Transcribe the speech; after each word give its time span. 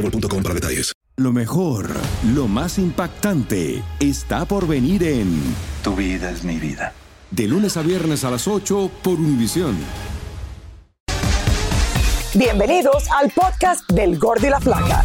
boostmobile.com 0.00 0.42
para 0.42 0.54
detalles. 0.54 0.92
Lo 1.18 1.32
mejor, 1.32 1.88
lo 2.34 2.46
más 2.46 2.78
impactante, 2.78 3.82
está 4.00 4.44
por 4.44 4.68
venir 4.68 5.02
en 5.02 5.40
Tu 5.82 5.96
vida 5.96 6.30
es 6.30 6.44
mi 6.44 6.58
vida. 6.58 6.92
De 7.30 7.48
lunes 7.48 7.78
a 7.78 7.82
viernes 7.82 8.22
a 8.24 8.30
las 8.30 8.46
8 8.46 8.90
por 9.02 9.14
Univisión. 9.14 9.76
Bienvenidos 12.34 13.10
al 13.10 13.30
podcast 13.30 13.90
del 13.90 14.18
Gordi 14.18 14.48
y 14.48 14.50
la 14.50 14.60
Flaca. 14.60 15.04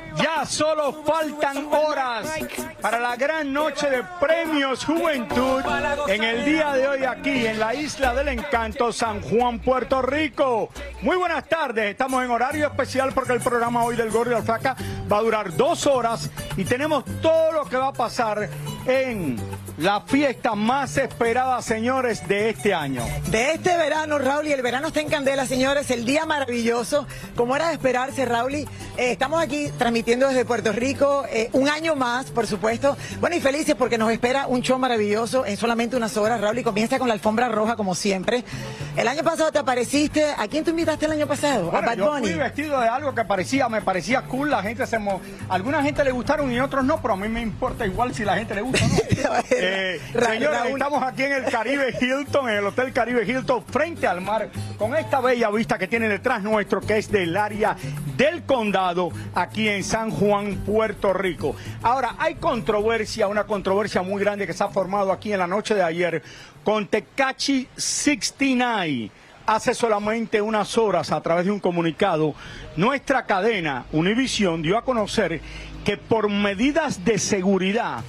Ya 0.21 0.45
solo 0.45 1.03
faltan 1.03 1.67
horas 1.71 2.27
para 2.81 2.99
la 2.99 3.15
gran 3.15 3.51
noche 3.51 3.89
de 3.89 4.03
premios 4.19 4.85
Juventud 4.85 5.63
en 6.07 6.23
el 6.23 6.45
día 6.45 6.73
de 6.73 6.87
hoy 6.87 7.03
aquí 7.05 7.47
en 7.47 7.59
la 7.59 7.73
Isla 7.73 8.13
del 8.13 8.27
Encanto, 8.27 8.91
San 8.91 9.21
Juan, 9.21 9.59
Puerto 9.59 10.01
Rico. 10.01 10.69
Muy 11.01 11.15
buenas 11.15 11.47
tardes, 11.47 11.91
estamos 11.91 12.23
en 12.23 12.29
horario 12.29 12.67
especial 12.67 13.13
porque 13.13 13.33
el 13.33 13.41
programa 13.41 13.83
hoy 13.83 13.95
del 13.95 14.11
Gordo 14.11 14.31
y 14.31 14.35
la 14.35 14.43
Flaca 14.43 14.75
va 15.11 15.17
a 15.17 15.21
durar 15.21 15.55
dos 15.55 15.87
horas 15.87 16.29
y 16.55 16.65
tenemos 16.65 17.03
todo 17.21 17.51
lo 17.51 17.65
que 17.65 17.77
va 17.77 17.87
a 17.87 17.93
pasar 17.93 18.49
en 18.85 19.37
la 19.81 20.01
fiesta 20.01 20.53
más 20.53 20.95
esperada, 20.97 21.59
señores, 21.63 22.27
de 22.27 22.49
este 22.49 22.71
año. 22.71 23.03
De 23.29 23.53
este 23.53 23.75
verano, 23.77 24.19
Raúl, 24.19 24.45
y 24.45 24.51
el 24.51 24.61
verano 24.61 24.89
está 24.89 25.01
en 25.01 25.09
candela, 25.09 25.47
señores, 25.47 25.89
el 25.89 26.05
día 26.05 26.25
maravilloso. 26.27 27.07
Como 27.35 27.55
era 27.55 27.69
de 27.69 27.73
esperarse, 27.73 28.25
Raúl, 28.25 28.53
eh, 28.53 28.67
estamos 28.97 29.41
aquí 29.41 29.71
transmitiendo 29.79 30.27
desde 30.27 30.45
Puerto 30.45 30.71
Rico 30.71 31.23
eh, 31.31 31.49
un 31.53 31.67
año 31.67 31.95
más, 31.95 32.27
por 32.27 32.45
supuesto. 32.45 32.95
Bueno, 33.19 33.35
y 33.35 33.41
felices 33.41 33.73
porque 33.73 33.97
nos 33.97 34.11
espera 34.11 34.45
un 34.45 34.61
show 34.61 34.77
maravilloso 34.77 35.47
en 35.47 35.57
solamente 35.57 35.95
unas 35.95 36.15
horas, 36.15 36.39
Raúl, 36.39 36.59
y 36.59 36.63
comienza 36.63 36.99
con 36.99 37.07
la 37.07 37.15
alfombra 37.15 37.49
roja, 37.49 37.75
como 37.75 37.95
siempre. 37.95 38.43
El 38.95 39.07
año 39.07 39.23
pasado 39.23 39.51
te 39.51 39.57
apareciste, 39.57 40.25
¿a 40.37 40.47
quién 40.47 40.63
tú 40.63 40.69
invitaste 40.69 41.07
el 41.07 41.13
año 41.13 41.25
pasado? 41.25 41.71
Bueno, 41.71 41.79
a 41.79 41.81
Bad 41.81 41.97
yo 41.97 42.11
Bunny. 42.11 42.27
fui 42.27 42.37
vestido 42.37 42.79
de 42.79 42.87
algo 42.87 43.15
que 43.15 43.23
parecía, 43.23 43.67
me 43.67 43.81
parecía 43.81 44.21
cool, 44.23 44.51
la 44.51 44.61
gente 44.61 44.85
se 44.85 44.99
mo... 44.99 45.21
alguna 45.49 45.81
gente 45.81 46.03
le 46.03 46.11
gustaron 46.11 46.51
y 46.51 46.59
otros 46.59 46.85
no, 46.85 47.01
pero 47.01 47.15
a 47.15 47.17
mí 47.17 47.29
me 47.29 47.41
importa 47.41 47.85
igual 47.85 48.13
si 48.13 48.23
la 48.23 48.35
gente 48.35 48.53
le 48.53 48.61
gusta 48.61 48.85
o 48.85 48.87
no. 48.87 48.95
Eh, 49.73 50.01
señores, 50.13 50.59
estamos 50.65 51.01
aquí 51.01 51.23
en 51.23 51.31
el 51.31 51.45
Caribe 51.45 51.95
Hilton, 51.99 52.49
en 52.49 52.57
el 52.57 52.65
Hotel 52.65 52.91
Caribe 52.91 53.23
Hilton, 53.23 53.63
frente 53.63 54.05
al 54.05 54.19
mar, 54.19 54.49
con 54.77 54.93
esta 54.97 55.21
bella 55.21 55.49
vista 55.49 55.77
que 55.77 55.87
tiene 55.87 56.09
detrás 56.09 56.43
nuestro, 56.43 56.81
que 56.81 56.97
es 56.97 57.09
del 57.09 57.37
área 57.37 57.77
del 58.17 58.43
condado, 58.43 59.11
aquí 59.33 59.69
en 59.69 59.85
San 59.85 60.11
Juan, 60.11 60.57
Puerto 60.65 61.13
Rico. 61.13 61.55
Ahora, 61.83 62.15
hay 62.17 62.35
controversia, 62.35 63.27
una 63.27 63.45
controversia 63.45 64.01
muy 64.01 64.21
grande 64.21 64.45
que 64.45 64.51
se 64.51 64.61
ha 64.61 64.67
formado 64.67 65.09
aquí 65.11 65.31
en 65.31 65.39
la 65.39 65.47
noche 65.47 65.73
de 65.73 65.83
ayer 65.83 66.21
con 66.65 66.87
Tecachi 66.87 67.69
69. 67.75 69.09
Hace 69.45 69.73
solamente 69.73 70.41
unas 70.41 70.77
horas, 70.77 71.11
a 71.11 71.21
través 71.21 71.45
de 71.45 71.51
un 71.51 71.59
comunicado, 71.59 72.35
nuestra 72.75 73.25
cadena 73.25 73.85
Univision 73.91 74.61
dio 74.61 74.77
a 74.77 74.83
conocer 74.83 75.41
que 75.83 75.97
por 75.97 76.29
medidas 76.29 77.03
de 77.03 77.17
seguridad, 77.17 78.03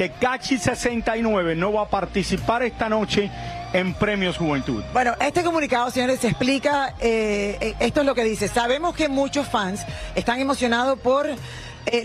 Tecachi 0.00 0.56
69 0.56 1.54
no 1.56 1.74
va 1.74 1.82
a 1.82 1.88
participar 1.90 2.62
esta 2.62 2.88
noche 2.88 3.30
en 3.74 3.92
Premios 3.92 4.38
Juventud. 4.38 4.82
Bueno, 4.94 5.12
este 5.20 5.42
comunicado, 5.44 5.90
señores, 5.90 6.20
se 6.20 6.28
explica, 6.28 6.94
eh, 7.00 7.58
eh, 7.60 7.74
esto 7.80 8.00
es 8.00 8.06
lo 8.06 8.14
que 8.14 8.24
dice. 8.24 8.48
Sabemos 8.48 8.96
que 8.96 9.10
muchos 9.10 9.46
fans 9.46 9.84
están 10.14 10.40
emocionados 10.40 10.98
por 11.00 11.26
eh, 11.28 11.36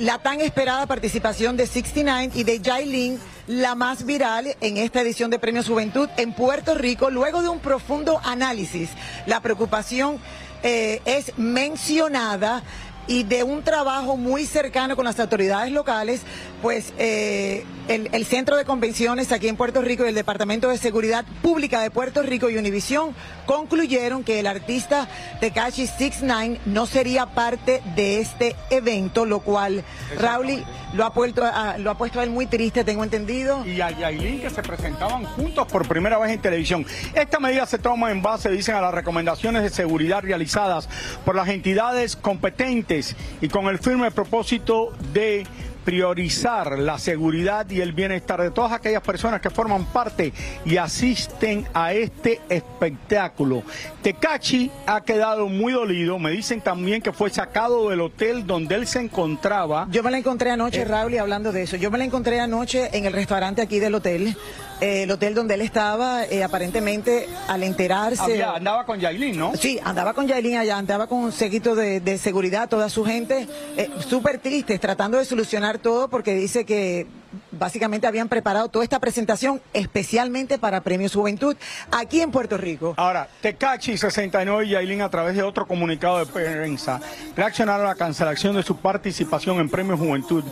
la 0.01 0.17
tan 0.17 0.41
esperada 0.41 0.85
participación 0.88 1.55
de 1.55 1.67
69 1.67 2.34
y 2.35 2.44
de 2.44 2.59
Jailin, 2.59 3.17
la 3.47 3.75
más 3.75 4.05
viral 4.05 4.57
en 4.59 4.75
esta 4.75 5.00
edición 5.00 5.31
de 5.31 5.39
Premios 5.39 5.69
Juventud 5.69 6.09
en 6.17 6.34
Puerto 6.34 6.73
Rico, 6.73 7.09
luego 7.09 7.44
de 7.44 7.47
un 7.47 7.59
profundo 7.59 8.19
análisis. 8.25 8.89
La 9.25 9.39
preocupación 9.39 10.19
es 10.61 11.31
mencionada 11.38 12.63
y 13.07 13.23
de 13.23 13.44
un 13.44 13.63
trabajo 13.63 14.17
muy 14.17 14.45
cercano 14.45 14.95
con 14.95 15.05
las 15.05 15.19
autoridades 15.19 15.72
locales, 15.72 16.22
pues 16.66 16.96
eh, 16.98 17.64
el, 17.88 18.09
el 18.12 18.26
Centro 18.26 18.58
de 18.58 18.66
Convenciones 18.66 19.31
aquí 19.31 19.48
en 19.48 19.56
Puerto 19.56 19.84
Rico 19.84 20.03
y 20.03 20.08
el 20.08 20.16
Departamento 20.16 20.68
de 20.68 20.80
Seguridad 20.80 21.24
Pública 21.44 21.80
de 21.80 21.92
Puerto 21.92 22.24
Rico 22.24 22.50
y 22.50 22.58
Univisión 22.58 23.14
concluyeron 23.46 24.24
que 24.24 24.40
el 24.40 24.48
artista 24.48 25.08
Tekashi 25.40 25.86
69 25.86 26.62
no 26.66 26.88
sería 26.88 27.28
parte 27.28 27.84
de 27.96 28.20
este 28.20 28.56
evento, 28.72 29.28
lo 29.28 29.42
cual 29.42 29.84
Raúl 30.20 30.66
lo 30.96 31.06
ha, 31.06 31.14
puesto 31.14 31.44
a, 31.46 31.78
lo 31.78 31.92
ha 31.92 32.00
puesto 32.00 32.20
a 32.20 32.24
él 32.24 32.31
muy 32.31 32.48
triste, 32.48 32.84
tengo 32.84 33.03
entendido. 33.03 33.64
y 33.64 33.80
a 33.82 33.92
Yailin 33.92 34.42
que 34.42 34.50
se 34.50 34.64
presentaban 34.64 35.24
juntos 35.24 35.68
por 35.68 35.88
primera 35.88 36.18
vez 36.18 36.32
en 36.32 36.42
televisión. 36.42 36.84
Esta 37.14 37.40
medida 37.40 37.68
se 37.68 37.78
toma 37.78 38.09
en 38.09 38.24
base, 38.24 38.50
dicen, 38.50 38.74
a 38.74 38.82
las 38.82 38.96
recomendaciones 38.96 39.62
de 39.62 39.70
seguridad 39.70 40.24
realizadas 40.24 40.90
por 41.26 41.36
las 41.36 41.47
entidades 41.47 42.16
competentes 42.16 43.16
y 43.40 43.50
con 43.50 43.68
el 43.68 43.78
firme 43.78 44.09
propósito 44.09 44.94
de 45.14 45.46
priorizar 45.85 46.79
la 46.79 46.97
seguridad 46.97 47.69
y 47.69 47.79
el 47.79 47.94
bienestar 47.94 48.41
de 48.41 48.51
todas 48.51 48.73
aquellas 48.73 49.03
personas 49.03 49.40
que 49.40 49.51
forman 49.51 49.85
parte 49.85 50.34
y 50.66 50.78
asisten 50.78 51.66
a 51.73 51.94
este 51.94 52.41
espectáculo. 52.50 53.63
Tecachi 54.01 54.72
ha 54.88 55.01
quedado 55.01 55.47
muy 55.47 55.72
dolido, 55.72 56.18
me 56.19 56.31
dicen 56.31 56.59
también 56.59 57.01
que 57.01 57.13
fue 57.13 57.29
sacado 57.29 57.90
del 57.90 58.01
hotel 58.01 58.46
donde 58.47 58.75
él 58.75 58.88
se 58.88 59.00
encontraba. 59.00 59.88
Yo 59.91 60.01
me 60.01 60.12
la 60.12 60.18
encontré 60.18 60.50
anoche, 60.50 60.84
Raúl, 60.84 61.13
y 61.13 61.18
hablando 61.19 61.51
de 61.51 61.62
eso, 61.62 61.78
yo 61.78 61.91
me 61.91 62.00
la 62.00 62.06
encontré 62.06 62.40
anoche 62.40 62.90
en 62.91 63.06
el 63.06 63.13
restaurante 63.13 63.62
aquí 63.62 63.79
del 63.79 63.96
hotel, 63.96 64.35
eh, 64.81 65.03
el 65.03 65.12
hotel 65.12 65.34
donde 65.36 65.53
él 65.56 65.62
estaba, 65.62 66.26
eh, 66.26 66.44
aparentemente 66.44 67.28
al 67.47 67.64
enterarse... 67.64 68.22
Había- 68.22 68.52
andaba 68.55 68.85
con 68.85 68.99
Yailin, 68.99 69.38
¿no? 69.38 69.53
Sí, 69.55 69.79
andaba 69.84 70.14
con 70.14 70.28
Yailin 70.28 70.58
allá, 70.58 70.78
andaba 70.78 71.08
con 71.08 71.20
un 71.20 71.32
séquito 71.32 71.76
de, 71.76 71.99
de 71.99 72.17
seguridad, 72.17 72.67
toda 72.70 72.90
su 72.90 73.05
gente, 73.05 73.47
eh, 73.78 73.90
súper 74.08 74.40
tristes, 74.40 74.79
tratando 74.79 75.17
de 75.17 75.26
solucionar 75.26 75.78
todo 75.79 76.08
porque 76.09 76.34
dice 76.35 76.66
que 76.66 77.08
básicamente 77.52 78.08
habían 78.08 78.29
preparado 78.29 78.70
toda 78.70 78.84
esta 78.84 78.99
presentación 78.99 79.61
especialmente 79.73 80.58
para 80.58 80.82
Premios 80.82 81.14
Juventud 81.14 81.55
aquí 81.91 82.22
en 82.22 82.32
Puerto 82.32 82.58
Rico. 82.58 82.94
Ahora, 82.97 83.28
Tecachi 83.41 83.97
69 83.97 84.66
y 84.66 84.70
Yailin 84.70 85.02
a 85.02 85.09
través 85.09 85.35
de 85.35 85.44
otro 85.44 85.66
comunicado 85.67 86.20
de 86.20 86.26
prensa 86.26 87.02
reaccionaron 87.35 87.85
a 87.85 87.90
la 87.90 87.96
cancelación 87.96 88.55
de 88.55 88.64
su 88.64 88.78
participación 88.78 89.59
en 89.59 89.70
Premio 89.70 89.97
Juventud. 89.97 90.44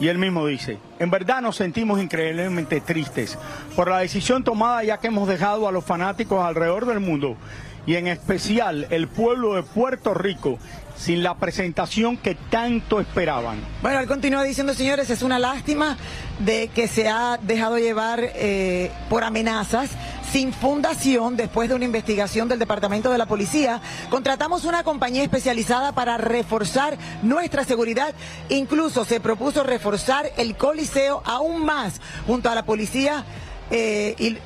Y 0.00 0.08
él 0.08 0.18
mismo 0.18 0.46
dice, 0.46 0.78
en 0.98 1.10
verdad 1.10 1.40
nos 1.40 1.56
sentimos 1.56 2.00
increíblemente 2.00 2.80
tristes 2.80 3.36
por 3.74 3.90
la 3.90 3.98
decisión 3.98 4.44
tomada 4.44 4.84
ya 4.84 4.98
que 4.98 5.08
hemos 5.08 5.28
dejado 5.28 5.66
a 5.66 5.72
los 5.72 5.84
fanáticos 5.84 6.44
alrededor 6.44 6.86
del 6.86 7.00
mundo 7.00 7.36
y 7.88 7.96
en 7.96 8.06
especial 8.06 8.86
el 8.90 9.08
pueblo 9.08 9.54
de 9.54 9.62
Puerto 9.62 10.14
Rico 10.14 10.58
sin 10.94 11.22
la 11.22 11.36
presentación 11.36 12.16
que 12.16 12.34
tanto 12.34 13.00
esperaban. 13.00 13.60
Bueno, 13.82 14.00
él 14.00 14.06
continúa 14.06 14.42
diciendo, 14.42 14.74
señores, 14.74 15.08
es 15.10 15.22
una 15.22 15.38
lástima 15.38 15.96
de 16.40 16.68
que 16.68 16.86
se 16.86 17.08
ha 17.08 17.38
dejado 17.40 17.78
llevar 17.78 18.20
eh, 18.22 18.90
por 19.08 19.24
amenazas 19.24 19.90
sin 20.32 20.52
fundación 20.52 21.36
después 21.36 21.68
de 21.68 21.74
una 21.74 21.84
investigación 21.84 22.48
del 22.48 22.58
Departamento 22.58 23.10
de 23.10 23.18
la 23.18 23.26
Policía. 23.26 23.80
Contratamos 24.10 24.64
una 24.64 24.82
compañía 24.82 25.22
especializada 25.22 25.92
para 25.92 26.18
reforzar 26.18 26.98
nuestra 27.22 27.64
seguridad. 27.64 28.14
Incluso 28.48 29.04
se 29.04 29.20
propuso 29.20 29.62
reforzar 29.62 30.30
el 30.36 30.56
Coliseo 30.56 31.22
aún 31.24 31.64
más 31.64 32.00
junto 32.26 32.50
a 32.50 32.54
la 32.54 32.64
policía 32.64 33.24
eh, 33.70 34.40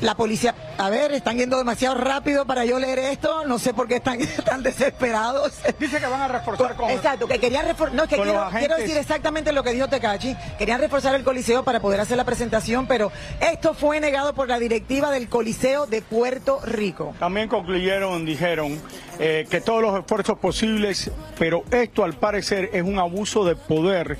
la 0.00 0.14
policía, 0.14 0.54
a 0.76 0.90
ver, 0.90 1.12
están 1.12 1.38
yendo 1.38 1.58
demasiado 1.58 1.96
rápido 1.96 2.46
para 2.46 2.64
yo 2.64 2.78
leer 2.78 2.98
esto, 2.98 3.44
no 3.46 3.58
sé 3.58 3.74
por 3.74 3.88
qué 3.88 3.96
están 3.96 4.18
tan 4.44 4.62
desesperados. 4.62 5.54
Dice 5.78 5.98
que 5.98 6.06
van 6.06 6.20
a 6.20 6.28
reforzar 6.28 6.76
con 6.76 6.90
Exacto, 6.90 7.26
que 7.26 7.38
querían 7.38 7.66
reforzar, 7.66 7.94
no, 7.94 8.04
es 8.04 8.08
que 8.08 8.16
quiero, 8.16 8.76
decir 8.76 8.96
exactamente 8.96 9.52
lo 9.52 9.62
que 9.62 9.72
dijo 9.72 9.88
Tecachi, 9.88 10.36
querían 10.58 10.80
reforzar 10.80 11.14
el 11.14 11.24
Coliseo 11.24 11.64
para 11.64 11.80
poder 11.80 12.00
hacer 12.00 12.16
la 12.16 12.24
presentación, 12.24 12.86
pero 12.86 13.10
esto 13.40 13.74
fue 13.74 14.00
negado 14.00 14.34
por 14.34 14.48
la 14.48 14.58
directiva 14.58 15.10
del 15.10 15.28
Coliseo 15.28 15.86
de 15.86 16.02
Puerto 16.02 16.60
Rico. 16.64 17.14
También 17.18 17.48
concluyeron, 17.48 18.24
dijeron, 18.24 18.80
eh, 19.18 19.46
que 19.50 19.60
todos 19.60 19.82
los 19.82 19.98
esfuerzos 19.98 20.38
posibles, 20.38 21.10
pero 21.38 21.64
esto 21.70 22.04
al 22.04 22.14
parecer 22.14 22.70
es 22.72 22.82
un 22.82 22.98
abuso 22.98 23.44
de 23.44 23.56
poder 23.56 24.18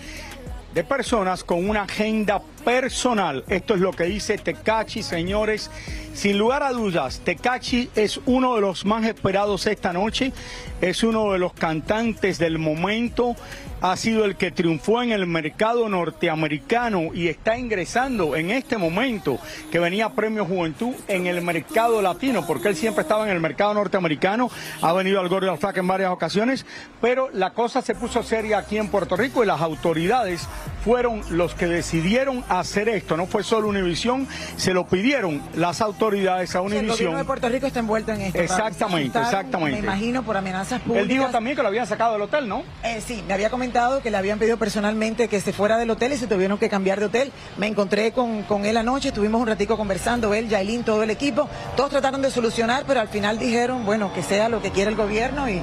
de 0.75 0.85
personas 0.85 1.45
con 1.45 1.69
una 1.69 1.83
agenda 1.83 2.43
personal. 2.65 3.45
Esto 3.49 3.75
es 3.75 3.81
lo 3.81 3.93
que 3.93 4.05
dice 4.05 4.39
Tecachi, 4.39 5.03
señores. 5.03 5.71
Sin 6.15 6.37
lugar 6.37 6.65
a 6.65 6.73
dudas, 6.73 7.21
Tecachi 7.25 7.91
es 7.95 8.21
uno 8.27 8.57
de 8.57 8.61
los 8.61 8.85
más 8.85 9.07
esperados 9.07 9.67
esta 9.69 9.93
noche, 9.93 10.33
es 10.81 11.05
uno 11.05 11.33
de 11.33 11.39
los 11.39 11.53
cantantes 11.53 12.39
del 12.39 12.59
momento, 12.59 13.37
ha 13.81 13.97
sido 13.97 14.25
el 14.25 14.35
que 14.37 14.51
triunfó 14.51 15.03
en 15.03 15.13
el 15.13 15.27
mercado 15.27 15.89
norteamericano 15.89 17.15
y 17.15 17.29
está 17.29 17.57
ingresando 17.57 18.35
en 18.35 18.51
este 18.51 18.77
momento 18.77 19.39
que 19.71 19.79
venía 19.79 20.11
Premio 20.11 20.45
Juventud 20.45 20.95
en 21.07 21.29
el 21.29 21.41
mercado 21.43 22.03
latino, 22.03 22.45
porque 22.45 22.69
él 22.69 22.77
siempre 22.77 23.03
estaba 23.03 23.25
en 23.25 23.31
el 23.31 23.41
mercado 23.41 23.75
norteamericano, 23.75 24.51
ha 24.83 24.93
venido 24.93 25.21
al 25.21 25.29
Gordo 25.29 25.57
Flaca 25.57 25.79
en 25.79 25.87
varias 25.87 26.11
ocasiones, 26.11 26.67
pero 27.01 27.31
la 27.33 27.51
cosa 27.51 27.81
se 27.81 27.95
puso 27.95 28.25
seria 28.25 28.59
aquí 28.59 28.79
en 28.79 28.89
Puerto 28.89 29.17
Rico 29.17 29.45
y 29.45 29.47
las 29.47 29.61
autoridades 29.61 30.49
fueron 30.85 31.23
los 31.31 31.55
que 31.55 31.67
decidieron 31.67 32.45
hacer 32.49 32.89
esto, 32.89 33.17
no 33.17 33.27
fue 33.27 33.43
solo 33.43 33.69
Univisión, 33.69 34.27
se 34.57 34.73
lo 34.73 34.87
pidieron 34.87 35.43
las 35.55 35.81
autoridades 35.81 36.55
a 36.55 36.59
El 36.59 36.65
gobierno 36.65 36.87
de 36.97 37.05
Univisión. 37.05 37.27
Puerto 37.27 37.49
Rico 37.49 37.67
está 37.67 37.81
envuelto 37.81 38.13
en 38.13 38.23
esto. 38.23 38.39
Exactamente, 38.41 39.19
exactamente. 39.19 39.81
Me 39.83 39.87
imagino 39.87 40.23
por 40.23 40.37
amenazas 40.37 40.81
públicas. 40.81 41.03
Él 41.03 41.09
dijo 41.09 41.27
también 41.27 41.57
que 41.57 41.63
lo 41.63 41.69
habían 41.69 41.87
sacado 41.87 42.13
del 42.15 42.23
hotel, 42.23 42.49
¿no? 42.49 42.63
Eh, 42.83 43.01
sí, 43.07 43.23
me 43.27 43.35
había 43.35 43.51
comentado 43.51 44.01
que 44.03 44.11
le 44.11 44.17
habían 44.17 44.39
pedido 44.39 44.57
personalmente 44.57 45.29
que 45.29 45.41
se 45.41 45.53
fuera 45.53 45.77
del 45.79 45.91
hotel 45.91 46.13
y 46.13 46.17
se 46.17 46.27
tuvieron 46.27 46.59
que 46.59 46.69
cambiar 46.69 47.01
de 47.01 47.07
hotel. 47.07 47.33
Me 47.57 47.67
encontré 47.67 48.13
con, 48.13 48.43
con 48.45 48.65
él 48.65 48.77
anoche, 48.77 49.09
estuvimos 49.09 49.41
un 49.41 49.47
ratico 49.47 49.77
conversando, 49.77 50.33
él, 50.35 50.49
Yailin, 50.49 50.85
todo 50.85 51.03
el 51.03 51.11
equipo. 51.11 51.49
Todos 51.77 51.91
trataron 51.91 52.23
de 52.23 52.31
solucionar, 52.31 52.85
pero 52.87 53.01
al 53.01 53.09
final 53.09 53.39
dijeron, 53.39 53.85
bueno, 53.85 54.13
que 54.15 54.23
sea 54.23 54.49
lo 54.49 54.63
que 54.63 54.71
quiere 54.71 54.91
el 54.91 54.97
gobierno 54.97 55.49
y 55.49 55.57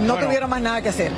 no 0.00 0.14
Bueno. 0.14 0.26
tuvieron 0.26 0.50
más 0.50 0.60
nada 0.60 0.82
que 0.82 0.88
hacer. 0.90 1.12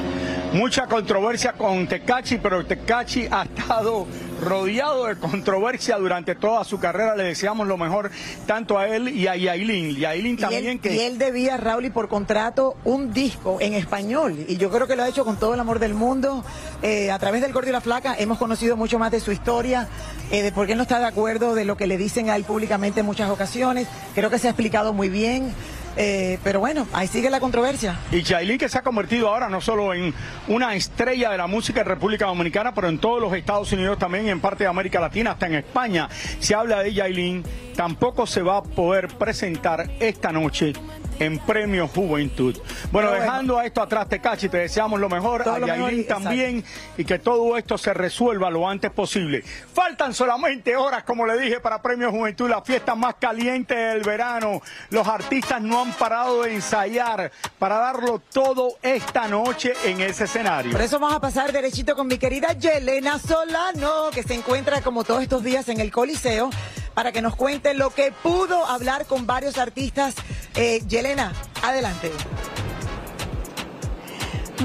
Mucha 0.53 0.87
controversia 0.87 1.53
con 1.53 1.87
Tecachi, 1.87 2.39
pero 2.39 2.65
Tecachi 2.65 3.27
ha 3.31 3.43
estado 3.43 4.07
rodeado 4.43 5.07
de 5.07 5.17
controversia 5.17 5.97
durante 5.99 6.35
toda 6.35 6.65
su 6.65 6.79
carrera. 6.79 7.15
Le 7.17 7.25
deseamos 7.25 7.67
lo 7.67 7.77
mejor 7.77 8.11
tanto 8.47 8.79
a 8.79 8.89
él 8.89 9.09
y 9.09 9.27
a 9.27 9.37
Yailin. 9.37 9.97
Yailin 9.97 10.35
Y 10.35 10.37
también 10.39 10.67
él, 10.67 10.81
que... 10.81 10.95
y 10.95 11.01
él 11.01 11.19
debía, 11.19 11.57
Raúl, 11.57 11.87
y 11.87 11.91
por 11.91 12.09
contrato, 12.09 12.77
un 12.85 13.13
disco 13.13 13.59
en 13.61 13.75
español. 13.75 14.47
Y 14.49 14.57
yo 14.57 14.71
creo 14.71 14.87
que 14.87 14.97
lo 14.97 15.03
ha 15.03 15.09
hecho 15.09 15.25
con 15.25 15.37
todo 15.37 15.55
el 15.55 15.61
amor 15.61 15.79
del 15.79 15.95
mundo. 15.95 16.45
Eh, 16.83 17.11
a 17.11 17.19
través 17.19 17.43
del 17.43 17.53
Gordo 17.53 17.69
y 17.69 17.73
la 17.73 17.81
Flaca 17.81 18.15
hemos 18.19 18.39
conocido 18.39 18.77
mucho 18.77 18.99
más 18.99 19.11
de 19.11 19.21
su 19.21 19.33
historia, 19.33 19.89
eh, 20.31 20.43
de 20.43 20.53
por 20.53 20.67
qué 20.67 20.75
no 20.75 20.83
está 20.83 20.99
de 20.99 21.07
acuerdo 21.07 21.55
de 21.55 21.65
lo 21.65 21.77
que 21.77 21.87
le 21.87 21.99
dicen 21.99 22.31
a 22.31 22.37
él 22.37 22.45
públicamente 22.45 23.01
en 23.01 23.07
muchas 23.07 23.31
ocasiones. 23.31 23.89
Creo 24.15 24.31
que 24.31 24.39
se 24.39 24.47
ha 24.47 24.51
explicado 24.51 24.93
muy 24.93 25.09
bien. 25.09 25.53
Eh, 25.97 26.39
pero 26.45 26.61
bueno, 26.61 26.87
ahí 26.93 27.07
sigue 27.07 27.31
la 27.31 27.41
controversia. 27.41 27.99
Y 28.13 28.23
Yailin 28.23 28.59
que 28.59 28.69
se 28.69 28.79
ha 28.79 28.83
convertido 28.83 29.29
ahora 29.29 29.49
no 29.49 29.61
solo 29.61 29.95
en 29.95 30.13
una 30.49 30.75
estrella 30.75 31.31
de 31.31 31.39
la 31.39 31.47
música 31.47 31.81
en 31.81 31.87
República 31.87 32.27
Dominicana, 32.27 32.75
pero 32.75 32.89
en 32.89 32.99
todos 32.99 33.21
los 33.21 33.33
Estados 33.33 33.73
Unidos 33.73 33.99
también, 33.99 34.29
en 34.29 34.41
parte 34.41 34.65
de 34.65 34.69
América 34.69 35.01
Latina, 35.01 35.33
hasta 35.33 35.47
en 35.47 35.55
España. 35.55 36.09
Se 36.39 36.55
habla 36.55 36.83
de 36.83 36.93
Yailin, 36.93 37.45
tampoco 37.75 38.27
se 38.27 38.43
va 38.43 38.59
a 38.59 38.63
poder 38.63 39.09
presentar 39.09 39.91
esta 40.01 40.33
noche 40.33 40.75
en 41.19 41.39
Premio 41.39 41.89
Juventud. 41.89 42.55
Bueno, 42.57 42.65
Pero 42.93 43.09
bueno. 43.11 43.23
dejando 43.25 43.59
a 43.59 43.67
esto 43.67 43.83
atrás, 43.83 44.09
Tecachi, 44.09 44.49
te 44.49 44.59
deseamos 44.59 45.01
lo 45.01 45.09
mejor, 45.09 45.45
Todo 45.45 45.55
a 45.55 45.59
lo 45.59 45.67
mejor 45.67 45.93
y- 45.93 46.01
exacto. 46.01 46.25
también, 46.25 46.65
y 46.99 47.05
que 47.05 47.19
todo 47.19 47.57
esto 47.57 47.79
se 47.79 47.95
resuelva 47.95 48.51
lo 48.51 48.69
antes 48.69 48.91
posible. 48.91 49.43
Faltan 49.73 50.15
solamente 50.15 50.77
horas, 50.77 51.05
como 51.05 51.27
le 51.27 51.39
dije, 51.39 51.61
para 51.61 51.81
Premio 51.83 52.11
Juventud, 52.11 52.49
la 52.49 52.63
fiesta 52.63 52.95
más 52.95 53.15
caliente 53.17 53.75
del 53.75 54.03
verano. 54.03 54.61
Los 54.91 55.07
artistas 55.07 55.61
no 55.63 55.83
han 55.83 55.93
parado 55.93 56.43
de 56.43 56.55
ensayar 56.55 57.31
para 57.59 57.77
darlo 57.77 58.21
todo 58.33 58.77
esta 58.83 59.29
noche 59.29 59.73
en 59.85 60.01
ese 60.01 60.25
escenario. 60.25 60.73
Por 60.73 60.83
eso 60.83 60.99
vamos 60.99 61.17
a 61.17 61.21
pasar 61.21 61.53
derechito 61.53 61.95
con 61.97 62.07
mi 62.07 62.19
querida 62.19 62.53
Yelena 62.53 63.19
Solano, 63.19 64.11
que 64.13 64.23
se 64.23 64.35
encuentra 64.35 64.81
como 64.83 65.05
todos 65.05 65.23
estos 65.23 65.43
días 65.43 65.69
en 65.69 65.81
el 65.81 65.91
Coliseo, 65.91 66.51
para 66.97 67.13
que 67.13 67.21
nos 67.21 67.37
cuente 67.37 67.75
lo 67.75 67.91
que 67.91 68.11
pudo 68.11 68.65
hablar 68.65 69.05
con 69.05 69.27
varios 69.27 69.59
artistas. 69.59 70.15
Eh, 70.55 70.83
Yelena, 70.89 71.31
adelante. 71.63 72.11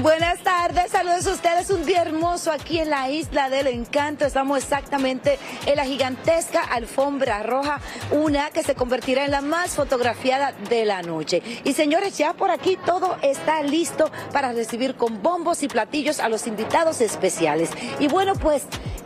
Buenas 0.00 0.38
tardes, 0.38 0.90
saludos 0.90 1.26
a 1.26 1.32
ustedes. 1.32 1.68
Un 1.68 1.84
día 1.84 2.00
hermoso 2.00 2.50
aquí 2.50 2.78
en 2.78 2.88
la 2.88 3.10
Isla 3.10 3.50
del 3.50 3.66
Encanto. 3.66 4.24
Estamos 4.24 4.62
exactamente 4.62 5.38
en 5.66 5.76
la 5.76 5.84
gigantesca 5.84 6.62
alfombra 6.62 7.42
roja, 7.42 7.82
una 8.10 8.48
que 8.48 8.62
se 8.62 8.74
convertirá 8.74 9.26
en 9.26 9.30
la 9.30 9.42
más 9.42 9.72
fotografiada 9.72 10.52
de 10.70 10.86
la 10.86 11.02
noche. 11.02 11.42
Y 11.64 11.74
señores, 11.74 12.16
ya 12.16 12.32
por 12.32 12.50
aquí 12.50 12.78
todo 12.86 13.18
está 13.20 13.62
listo 13.62 14.10
para 14.32 14.54
recibir 14.54 14.94
con 14.94 15.22
bombos 15.22 15.62
y 15.62 15.68
platillos 15.68 16.18
a 16.18 16.30
los 16.30 16.46
invitados 16.46 17.02
especiales. 17.02 17.68
Y 18.00 18.08
bueno, 18.08 18.32
pues 18.34 18.62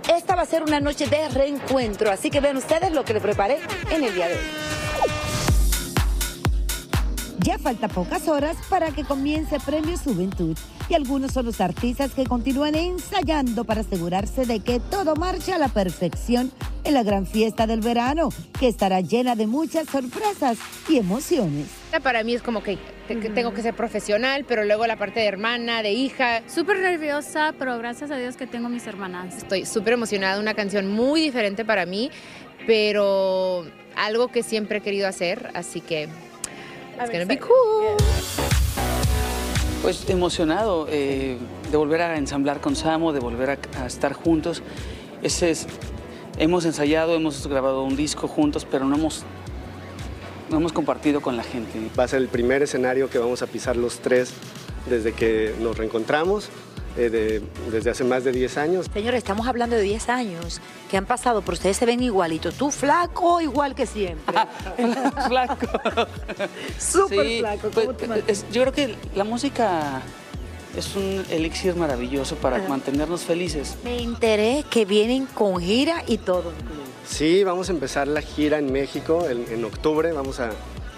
esta 0.08 0.34
va 0.36 0.42
a 0.42 0.46
ser 0.46 0.62
una 0.62 0.80
noche 0.80 1.06
de 1.06 1.28
reencuentro, 1.28 2.10
así 2.10 2.30
que 2.30 2.40
vean 2.40 2.56
ustedes 2.56 2.92
lo 2.92 3.04
que 3.04 3.14
les 3.14 3.22
preparé 3.22 3.58
en 3.90 4.04
el 4.04 4.14
día 4.14 4.28
de 4.28 4.34
hoy. 4.34 5.25
Ya 7.46 7.58
falta 7.58 7.86
pocas 7.86 8.26
horas 8.26 8.56
para 8.68 8.90
que 8.90 9.04
comience 9.04 9.60
Premio 9.64 9.96
Juventud 9.96 10.58
y 10.88 10.94
algunos 10.94 11.30
son 11.30 11.46
los 11.46 11.60
artistas 11.60 12.10
que 12.12 12.24
continúan 12.24 12.74
ensayando 12.74 13.62
para 13.62 13.82
asegurarse 13.82 14.46
de 14.46 14.58
que 14.58 14.80
todo 14.80 15.14
marche 15.14 15.52
a 15.52 15.58
la 15.58 15.68
perfección 15.68 16.50
en 16.82 16.94
la 16.94 17.04
gran 17.04 17.24
fiesta 17.24 17.68
del 17.68 17.82
verano, 17.82 18.30
que 18.58 18.66
estará 18.66 19.00
llena 19.00 19.36
de 19.36 19.46
muchas 19.46 19.86
sorpresas 19.88 20.58
y 20.88 20.96
emociones. 20.98 21.66
Para 22.02 22.24
mí 22.24 22.34
es 22.34 22.42
como 22.42 22.64
que, 22.64 22.78
te- 23.06 23.20
que 23.20 23.30
tengo 23.30 23.54
que 23.54 23.62
ser 23.62 23.74
profesional, 23.76 24.44
pero 24.44 24.64
luego 24.64 24.84
la 24.88 24.96
parte 24.96 25.20
de 25.20 25.26
hermana, 25.26 25.82
de 25.82 25.92
hija. 25.92 26.42
Súper 26.48 26.80
nerviosa, 26.80 27.54
pero 27.56 27.78
gracias 27.78 28.10
a 28.10 28.16
Dios 28.16 28.36
que 28.36 28.48
tengo 28.48 28.68
mis 28.68 28.88
hermanas. 28.88 29.36
Estoy 29.36 29.66
súper 29.66 29.92
emocionada, 29.92 30.40
una 30.40 30.54
canción 30.54 30.90
muy 30.92 31.20
diferente 31.20 31.64
para 31.64 31.86
mí, 31.86 32.10
pero 32.66 33.64
algo 33.96 34.28
que 34.28 34.42
siempre 34.42 34.78
he 34.78 34.80
querido 34.80 35.06
hacer, 35.06 35.50
así 35.54 35.80
que 35.80 36.08
it's 37.00 37.12
gonna 37.12 37.26
be 37.26 37.38
cool. 37.38 37.96
Pues 39.82 40.08
emocionado 40.08 40.86
eh, 40.88 41.36
de 41.70 41.76
volver 41.76 42.02
a 42.02 42.16
ensamblar 42.16 42.60
con 42.60 42.74
Samo, 42.74 43.12
de 43.12 43.20
volver 43.20 43.50
a, 43.50 43.82
a 43.82 43.86
estar 43.86 44.12
juntos. 44.14 44.62
Ese 45.22 45.50
es, 45.50 45.66
hemos 46.38 46.64
ensayado, 46.64 47.14
hemos 47.14 47.46
grabado 47.46 47.82
un 47.82 47.96
disco 47.96 48.26
juntos, 48.26 48.66
pero 48.68 48.84
no 48.84 48.96
hemos, 48.96 49.24
no 50.50 50.56
hemos 50.56 50.72
compartido 50.72 51.20
con 51.20 51.36
la 51.36 51.42
gente. 51.44 51.78
Va 51.98 52.04
a 52.04 52.08
ser 52.08 52.22
el 52.22 52.28
primer 52.28 52.62
escenario 52.62 53.08
que 53.10 53.18
vamos 53.18 53.42
a 53.42 53.46
pisar 53.46 53.76
los 53.76 54.00
tres 54.00 54.32
desde 54.88 55.12
que 55.12 55.54
nos 55.60 55.76
reencontramos, 55.76 56.48
eh, 56.96 57.10
de- 57.10 57.42
desde 57.70 57.90
hace 57.90 58.04
más 58.04 58.24
de 58.24 58.32
10 58.32 58.56
años. 58.58 58.86
Señores, 58.92 59.18
estamos 59.18 59.46
hablando 59.46 59.76
de 59.76 59.82
10 59.82 60.08
años 60.08 60.60
que 60.90 60.96
han 60.96 61.06
pasado, 61.06 61.42
pero 61.42 61.54
ustedes 61.54 61.76
se 61.76 61.86
ven 61.86 62.02
igualitos. 62.02 62.54
Tú 62.54 62.70
flaco, 62.70 63.40
igual 63.40 63.74
que 63.74 63.86
siempre. 63.86 64.34
flaco. 65.28 65.66
Súper 66.78 67.26
Sí, 67.26 67.38
flaco. 67.40 67.68
pues, 67.72 68.44
yo 68.52 68.62
creo 68.62 68.72
que 68.72 68.94
la 69.14 69.24
música 69.24 70.02
es 70.76 70.94
un 70.94 71.24
elixir 71.30 71.74
maravilloso 71.76 72.36
para 72.36 72.56
Ajá. 72.58 72.68
mantenernos 72.68 73.22
felices. 73.22 73.76
Me 73.84 74.02
enteré 74.02 74.64
que 74.70 74.84
vienen 74.84 75.26
con 75.26 75.60
gira 75.60 76.02
y 76.06 76.18
todo. 76.18 76.52
Sí, 77.06 77.44
vamos 77.44 77.68
a 77.68 77.72
empezar 77.72 78.08
la 78.08 78.20
gira 78.20 78.58
en 78.58 78.72
México 78.72 79.26
en, 79.28 79.46
en 79.50 79.64
octubre, 79.64 80.12
vamos 80.12 80.40
a- 80.40 80.50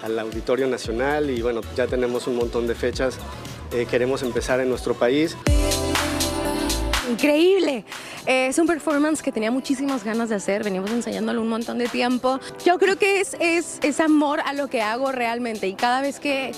al 0.03 0.17
Auditorio 0.17 0.65
Nacional 0.67 1.29
y 1.29 1.41
bueno, 1.41 1.61
ya 1.75 1.85
tenemos 1.87 2.25
un 2.27 2.37
montón 2.37 2.67
de 2.67 2.75
fechas. 2.75 3.17
Eh, 3.71 3.85
queremos 3.89 4.23
empezar 4.23 4.59
en 4.59 4.69
nuestro 4.69 4.93
país. 4.95 5.35
Increíble. 7.09 7.83
Eh, 8.25 8.47
es 8.47 8.59
un 8.59 8.67
performance 8.67 9.21
que 9.21 9.31
tenía 9.31 9.51
muchísimas 9.51 10.03
ganas 10.03 10.29
de 10.29 10.35
hacer, 10.35 10.63
venimos 10.63 10.91
ensayándolo 10.91 11.41
un 11.41 11.49
montón 11.49 11.77
de 11.77 11.87
tiempo. 11.87 12.39
Yo 12.65 12.77
creo 12.77 12.97
que 12.97 13.21
es, 13.21 13.35
es, 13.39 13.79
es 13.81 13.99
amor 13.99 14.39
a 14.45 14.53
lo 14.53 14.67
que 14.67 14.81
hago 14.81 15.11
realmente 15.11 15.67
y 15.67 15.73
cada 15.73 16.01
vez 16.01 16.19
que, 16.19 16.51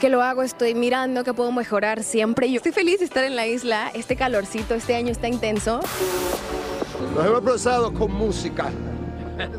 que 0.00 0.08
lo 0.08 0.22
hago 0.22 0.42
estoy 0.42 0.74
mirando 0.74 1.24
que 1.24 1.34
puedo 1.34 1.52
mejorar 1.52 2.02
siempre. 2.02 2.50
Yo 2.50 2.56
estoy 2.56 2.72
feliz 2.72 3.00
de 3.00 3.04
estar 3.04 3.24
en 3.24 3.36
la 3.36 3.46
isla, 3.46 3.90
este 3.94 4.16
calorcito 4.16 4.74
este 4.74 4.94
año 4.94 5.10
está 5.10 5.28
intenso. 5.28 5.80
Nos 7.14 7.26
hemos 7.26 7.40
procesado 7.40 7.92
con 7.92 8.12
música. 8.12 8.70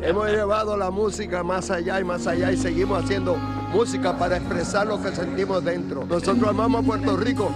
Hemos 0.02 0.28
llevado 0.28 0.76
la 0.76 0.90
música 0.90 1.42
más 1.42 1.70
allá 1.70 1.98
y 2.00 2.04
más 2.04 2.26
allá 2.26 2.52
y 2.52 2.56
seguimos 2.58 3.02
haciendo 3.02 3.36
música 3.72 4.18
para 4.18 4.36
expresar 4.36 4.86
lo 4.86 5.02
que 5.02 5.10
sentimos 5.10 5.64
dentro. 5.64 6.04
Nosotros 6.04 6.46
amamos 6.46 6.82
a 6.82 6.86
Puerto 6.86 7.16
Rico 7.16 7.50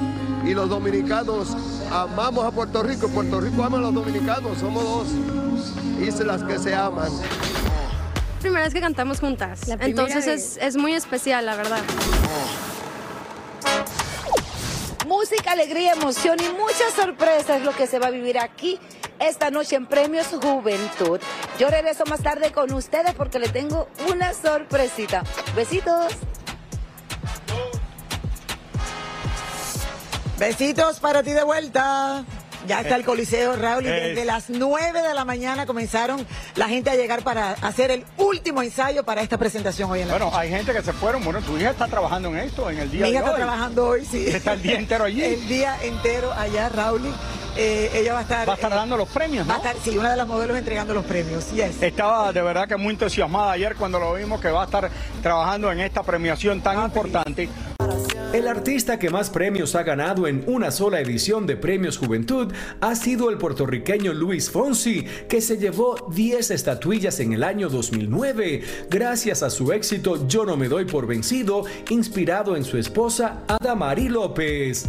y 0.46 0.54
los 0.54 0.68
dominicanos 0.68 1.56
amamos 1.90 2.44
a 2.44 2.50
Puerto 2.50 2.82
Rico. 2.82 3.08
Puerto 3.08 3.40
Rico 3.40 3.62
ama 3.64 3.78
a 3.78 3.80
los 3.80 3.94
dominicanos. 3.94 4.58
Somos 4.58 4.84
dos 4.84 5.06
islas 6.00 6.42
que 6.42 6.58
se 6.58 6.74
aman. 6.74 7.10
Primera 8.40 8.64
vez 8.64 8.74
que 8.74 8.80
cantamos 8.80 9.20
juntas, 9.20 9.60
primera 9.60 9.86
entonces 9.86 10.26
vez. 10.26 10.56
es, 10.56 10.62
es 10.62 10.76
muy 10.76 10.92
especial, 10.92 11.46
la 11.46 11.56
verdad. 11.56 11.80
Música, 15.06 15.52
alegría, 15.52 15.92
emoción 15.92 16.36
y 16.40 16.48
muchas 16.58 16.92
sorpresas 16.94 17.58
es 17.60 17.64
lo 17.64 17.72
que 17.72 17.86
se 17.86 17.98
va 17.98 18.08
a 18.08 18.10
vivir 18.10 18.38
aquí 18.38 18.78
esta 19.18 19.50
noche 19.50 19.76
en 19.76 19.86
Premios 19.86 20.26
Juventud. 20.26 21.20
Yo 21.58 21.68
regreso 21.70 22.04
más 22.04 22.22
tarde 22.22 22.52
con 22.52 22.72
ustedes 22.72 23.14
porque 23.14 23.38
le 23.38 23.48
tengo 23.48 23.88
una 24.12 24.34
sorpresita. 24.34 25.22
Besitos. 25.56 26.12
Besitos 30.38 31.00
para 31.00 31.22
ti 31.22 31.30
de 31.32 31.44
vuelta. 31.44 32.24
Ya 32.66 32.80
está 32.80 32.96
el 32.96 33.04
Coliseo, 33.04 33.56
Raúl, 33.56 33.84
y 33.84 33.88
desde 33.90 34.20
Es- 34.20 34.26
las 34.26 34.48
9 34.48 35.02
de 35.02 35.12
la 35.12 35.26
mañana 35.26 35.66
comenzaron 35.66 36.26
la 36.56 36.66
gente 36.66 36.88
a 36.88 36.94
llegar 36.94 37.22
para 37.22 37.50
hacer 37.60 37.90
el 37.90 38.06
último 38.16 38.62
ensayo 38.62 39.04
para 39.04 39.20
esta 39.20 39.36
presentación 39.36 39.90
hoy 39.90 40.00
en 40.00 40.08
la 40.08 40.14
Bueno, 40.16 40.34
hay 40.34 40.48
gente 40.48 40.72
que 40.72 40.80
se 40.80 40.94
fueron. 40.94 41.22
Bueno, 41.22 41.42
tu 41.42 41.58
hija 41.58 41.70
está 41.70 41.86
trabajando 41.88 42.30
en 42.30 42.38
esto 42.38 42.70
en 42.70 42.78
el 42.78 42.90
día 42.90 43.02
Mi 43.04 43.10
hija 43.10 43.18
de 43.20 43.24
está 43.26 43.30
hoy. 43.32 43.36
trabajando 43.36 43.86
hoy, 43.88 44.06
sí. 44.10 44.26
Está 44.28 44.54
el 44.54 44.62
día 44.62 44.78
entero 44.78 45.04
allí. 45.04 45.22
El 45.24 45.46
día 45.46 45.76
entero 45.82 46.32
allá, 46.32 46.70
Raúl. 46.70 47.02
Eh, 47.56 47.90
ella 47.94 48.14
va 48.14 48.20
a 48.20 48.22
estar. 48.22 48.48
Va 48.48 48.52
a 48.54 48.56
estar 48.56 48.72
eh, 48.72 48.76
dando 48.76 48.96
los 48.96 49.08
premios, 49.10 49.46
Va 49.46 49.56
a 49.56 49.58
¿no? 49.58 49.62
estar, 49.64 49.76
sí, 49.84 49.98
una 49.98 50.10
de 50.12 50.16
las 50.16 50.26
modelos 50.26 50.56
entregando 50.56 50.94
los 50.94 51.04
premios. 51.04 51.50
Yes. 51.52 51.82
Estaba 51.82 52.32
de 52.32 52.40
verdad 52.40 52.66
que 52.66 52.76
muy 52.78 52.94
entusiasmada 52.94 53.52
ayer 53.52 53.76
cuando 53.76 54.00
lo 54.00 54.14
vimos 54.14 54.40
que 54.40 54.50
va 54.50 54.62
a 54.62 54.64
estar 54.64 54.90
trabajando 55.22 55.70
en 55.70 55.80
esta 55.80 56.02
premiación 56.02 56.62
tan 56.62 56.82
importante. 56.82 57.48
El 58.34 58.48
artista 58.48 58.98
que 58.98 59.10
más 59.10 59.30
premios 59.30 59.76
ha 59.76 59.84
ganado 59.84 60.26
en 60.26 60.42
una 60.48 60.72
sola 60.72 61.00
edición 61.00 61.46
de 61.46 61.56
Premios 61.56 61.98
Juventud 61.98 62.52
ha 62.80 62.96
sido 62.96 63.30
el 63.30 63.38
puertorriqueño 63.38 64.12
Luis 64.12 64.50
Fonsi, 64.50 65.04
que 65.28 65.40
se 65.40 65.56
llevó 65.56 66.08
10 66.12 66.50
estatuillas 66.50 67.20
en 67.20 67.34
el 67.34 67.44
año 67.44 67.68
2009, 67.68 68.60
gracias 68.90 69.44
a 69.44 69.50
su 69.50 69.70
éxito 69.70 70.26
Yo 70.26 70.44
no 70.44 70.56
me 70.56 70.66
doy 70.66 70.84
por 70.84 71.06
vencido, 71.06 71.62
inspirado 71.90 72.56
en 72.56 72.64
su 72.64 72.76
esposa 72.76 73.44
Adamari 73.46 74.08
López. 74.08 74.88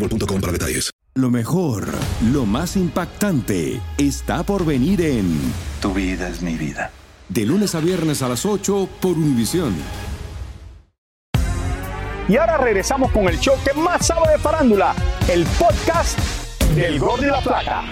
boostmobile.com 0.01 0.41
para 0.41 0.53
detalles. 0.53 0.91
Lo 1.13 1.29
mejor, 1.29 1.87
lo 2.31 2.45
más 2.45 2.77
impactante, 2.77 3.81
está 3.97 4.43
por 4.43 4.65
venir 4.65 5.01
en 5.01 5.37
Tu 5.81 5.93
vida 5.93 6.29
es 6.29 6.41
mi 6.41 6.55
vida. 6.55 6.91
De 7.27 7.45
lunes 7.45 7.75
a 7.75 7.79
viernes 7.79 8.21
a 8.21 8.29
las 8.29 8.45
8 8.45 8.87
por 9.01 9.17
Univisión. 9.17 9.75
Y 12.29 12.37
ahora 12.37 12.57
regresamos 12.57 13.11
con 13.11 13.27
el 13.27 13.37
show 13.39 13.55
que 13.65 13.73
más 13.73 14.07
sabe 14.07 14.31
de 14.31 14.37
farándula, 14.37 14.95
el 15.27 15.45
podcast 15.59 16.17
del 16.75 16.97
Gol 16.97 17.19
de 17.19 17.27
la 17.27 17.41
Plata. 17.41 17.83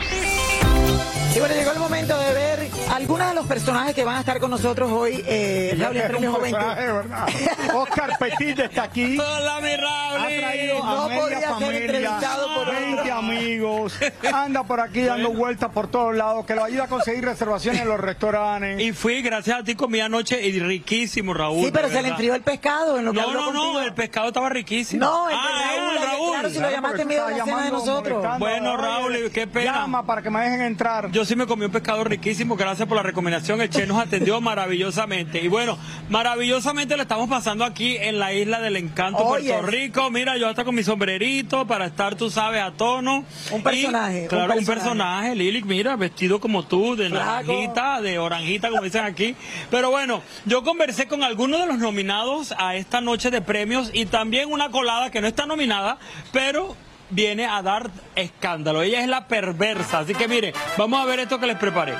Y 1.35 1.39
bueno, 1.39 1.55
llegó 1.55 1.71
el 1.71 1.79
momento 1.79 2.17
de 2.17 2.33
ver 2.33 2.71
algunos 2.89 3.27
de 3.29 3.35
los 3.35 3.45
personajes 3.45 3.93
que 3.95 4.03
van 4.03 4.17
a 4.17 4.19
estar 4.21 4.39
con 4.39 4.49
nosotros 4.51 4.91
hoy, 4.91 5.23
eh, 5.27 5.75
Raúl, 5.77 5.95
en 5.97 6.01
Es 6.03 6.09
Premio 6.09 6.35
un 6.35 6.41
¿verdad? 6.41 7.27
Oscar 7.75 8.17
Petit 8.19 8.59
está 8.59 8.83
aquí. 8.83 9.17
Hola, 9.17 9.59
mi 9.61 9.75
Raúl. 9.75 10.19
Ha 10.19 10.27
traído 10.27 10.79
No 10.79 11.01
a 11.03 11.07
media 11.07 11.21
podía 11.21 11.39
ser 11.39 11.49
familia, 11.49 11.79
entrevistado 11.79 12.53
por 12.55 12.71
20 12.71 13.01
otro. 13.01 13.13
amigos. 13.15 13.93
Anda 14.33 14.63
por 14.63 14.79
aquí 14.79 15.01
dando 15.01 15.29
vueltas 15.31 15.69
por 15.71 15.87
todos 15.89 16.15
lados, 16.15 16.45
que 16.45 16.55
lo 16.55 16.63
ayuda 16.63 16.85
a 16.85 16.87
conseguir 16.87 17.23
reservaciones 17.25 17.81
en 17.81 17.87
los 17.87 17.99
restaurantes. 17.99 18.81
Y 18.81 18.91
fui, 18.91 19.21
gracias 19.21 19.59
a 19.59 19.63
ti, 19.63 19.75
comí 19.75 19.99
anoche 19.99 20.41
y 20.45 20.59
riquísimo, 20.59 21.33
Raúl. 21.33 21.65
Sí, 21.65 21.71
pero 21.71 21.89
se 21.89 22.01
le 22.01 22.09
enfrió 22.09 22.35
el 22.35 22.41
pescado 22.41 22.97
en 22.99 23.05
lo 23.05 23.13
que 23.13 23.21
No, 23.21 23.33
no, 23.33 23.51
no, 23.51 23.61
contigo. 23.61 23.81
el 23.81 23.93
pescado 23.93 24.27
estaba 24.29 24.49
riquísimo. 24.49 25.05
No, 25.05 25.29
el 25.29 25.35
ah, 25.37 25.49
Raúl, 25.75 26.05
Raúl. 26.07 26.18
Claro, 26.39 26.49
si 26.53 26.59
lo 26.59 26.69
llamaste 26.71 27.01
en 27.03 27.07
medio 27.07 27.25
de 27.25 27.37
la 27.37 27.45
cena 27.45 27.63
de 27.63 27.71
nosotros. 27.71 28.39
Bueno, 28.39 28.77
Raúl, 28.77 29.31
qué 29.33 29.47
pena. 29.47 29.73
Llama 29.73 30.05
para 30.05 30.21
que 30.21 30.29
me 30.29 30.39
dejen 30.41 30.61
entrar. 30.61 31.11
Yo 31.11 31.25
sí 31.25 31.35
me 31.35 31.45
comí 31.45 31.65
un 31.65 31.71
pescado 31.71 32.03
riquísimo, 32.03 32.55
gracias 32.55 32.87
por 32.87 32.97
la 32.97 33.03
recomendación. 33.03 33.61
El 33.61 33.69
Che 33.69 33.85
nos 33.85 33.99
atendió 33.99 34.39
maravillosamente. 34.49 35.41
Y 35.41 35.47
bueno, 35.47 35.77
maravillosamente 36.09 36.95
le 36.95 37.03
estamos 37.03 37.29
pasando 37.29 37.63
aquí 37.65 37.97
en 37.97 38.19
la 38.19 38.33
isla 38.33 38.59
del 38.59 38.75
encanto, 38.75 39.23
Oye. 39.23 39.49
Puerto 39.53 39.67
Rico. 39.67 40.09
Mira, 40.11 40.37
yo 40.37 40.47
hasta 40.49 40.63
con 40.63 40.75
mi 40.75 40.83
sombrerito 40.83 41.65
para 41.67 41.85
estar, 41.85 42.15
tú 42.15 42.29
sabes, 42.29 42.61
a 42.61 42.71
tono. 42.71 43.23
Un 43.51 43.63
personaje, 43.63 44.19
Y, 44.19 44.21
un 44.23 44.27
claro, 44.27 44.43
un 44.45 44.49
personaje. 44.65 44.79
personaje, 44.81 45.35
Lili, 45.35 45.63
mira, 45.63 45.95
vestido 45.95 46.39
como 46.39 46.63
tú, 46.65 46.95
de 46.95 47.09
Flaco. 47.09 47.25
naranjita, 47.51 48.01
de 48.01 48.19
oranjita, 48.19 48.69
como 48.69 48.81
dicen 48.81 49.05
aquí. 49.05 49.35
Pero 49.71 49.89
bueno, 49.91 50.21
yo 50.45 50.63
conversé 50.63 51.07
con 51.07 51.23
algunos 51.23 51.59
de 51.61 51.67
los 51.67 51.77
nominados 51.77 52.53
a 52.57 52.75
esta 52.75 53.01
noche 53.01 53.31
de 53.31 53.41
premios 53.41 53.89
y 53.93 54.05
también 54.05 54.51
una 54.51 54.69
colada 54.69 55.11
que 55.11 55.21
no 55.21 55.27
está 55.27 55.45
nominada, 55.45 55.97
pero 56.31 56.75
viene 57.09 57.45
a 57.45 57.61
dar 57.61 57.89
escándalo. 58.15 58.81
Ella 58.81 59.01
es 59.01 59.07
la 59.07 59.27
perversa. 59.27 59.99
Así 59.99 60.13
que 60.13 60.27
mire, 60.27 60.53
vamos 60.77 60.99
a 60.99 61.05
ver 61.05 61.19
esto 61.19 61.39
que 61.39 61.47
les 61.47 61.57
preparé. 61.57 61.93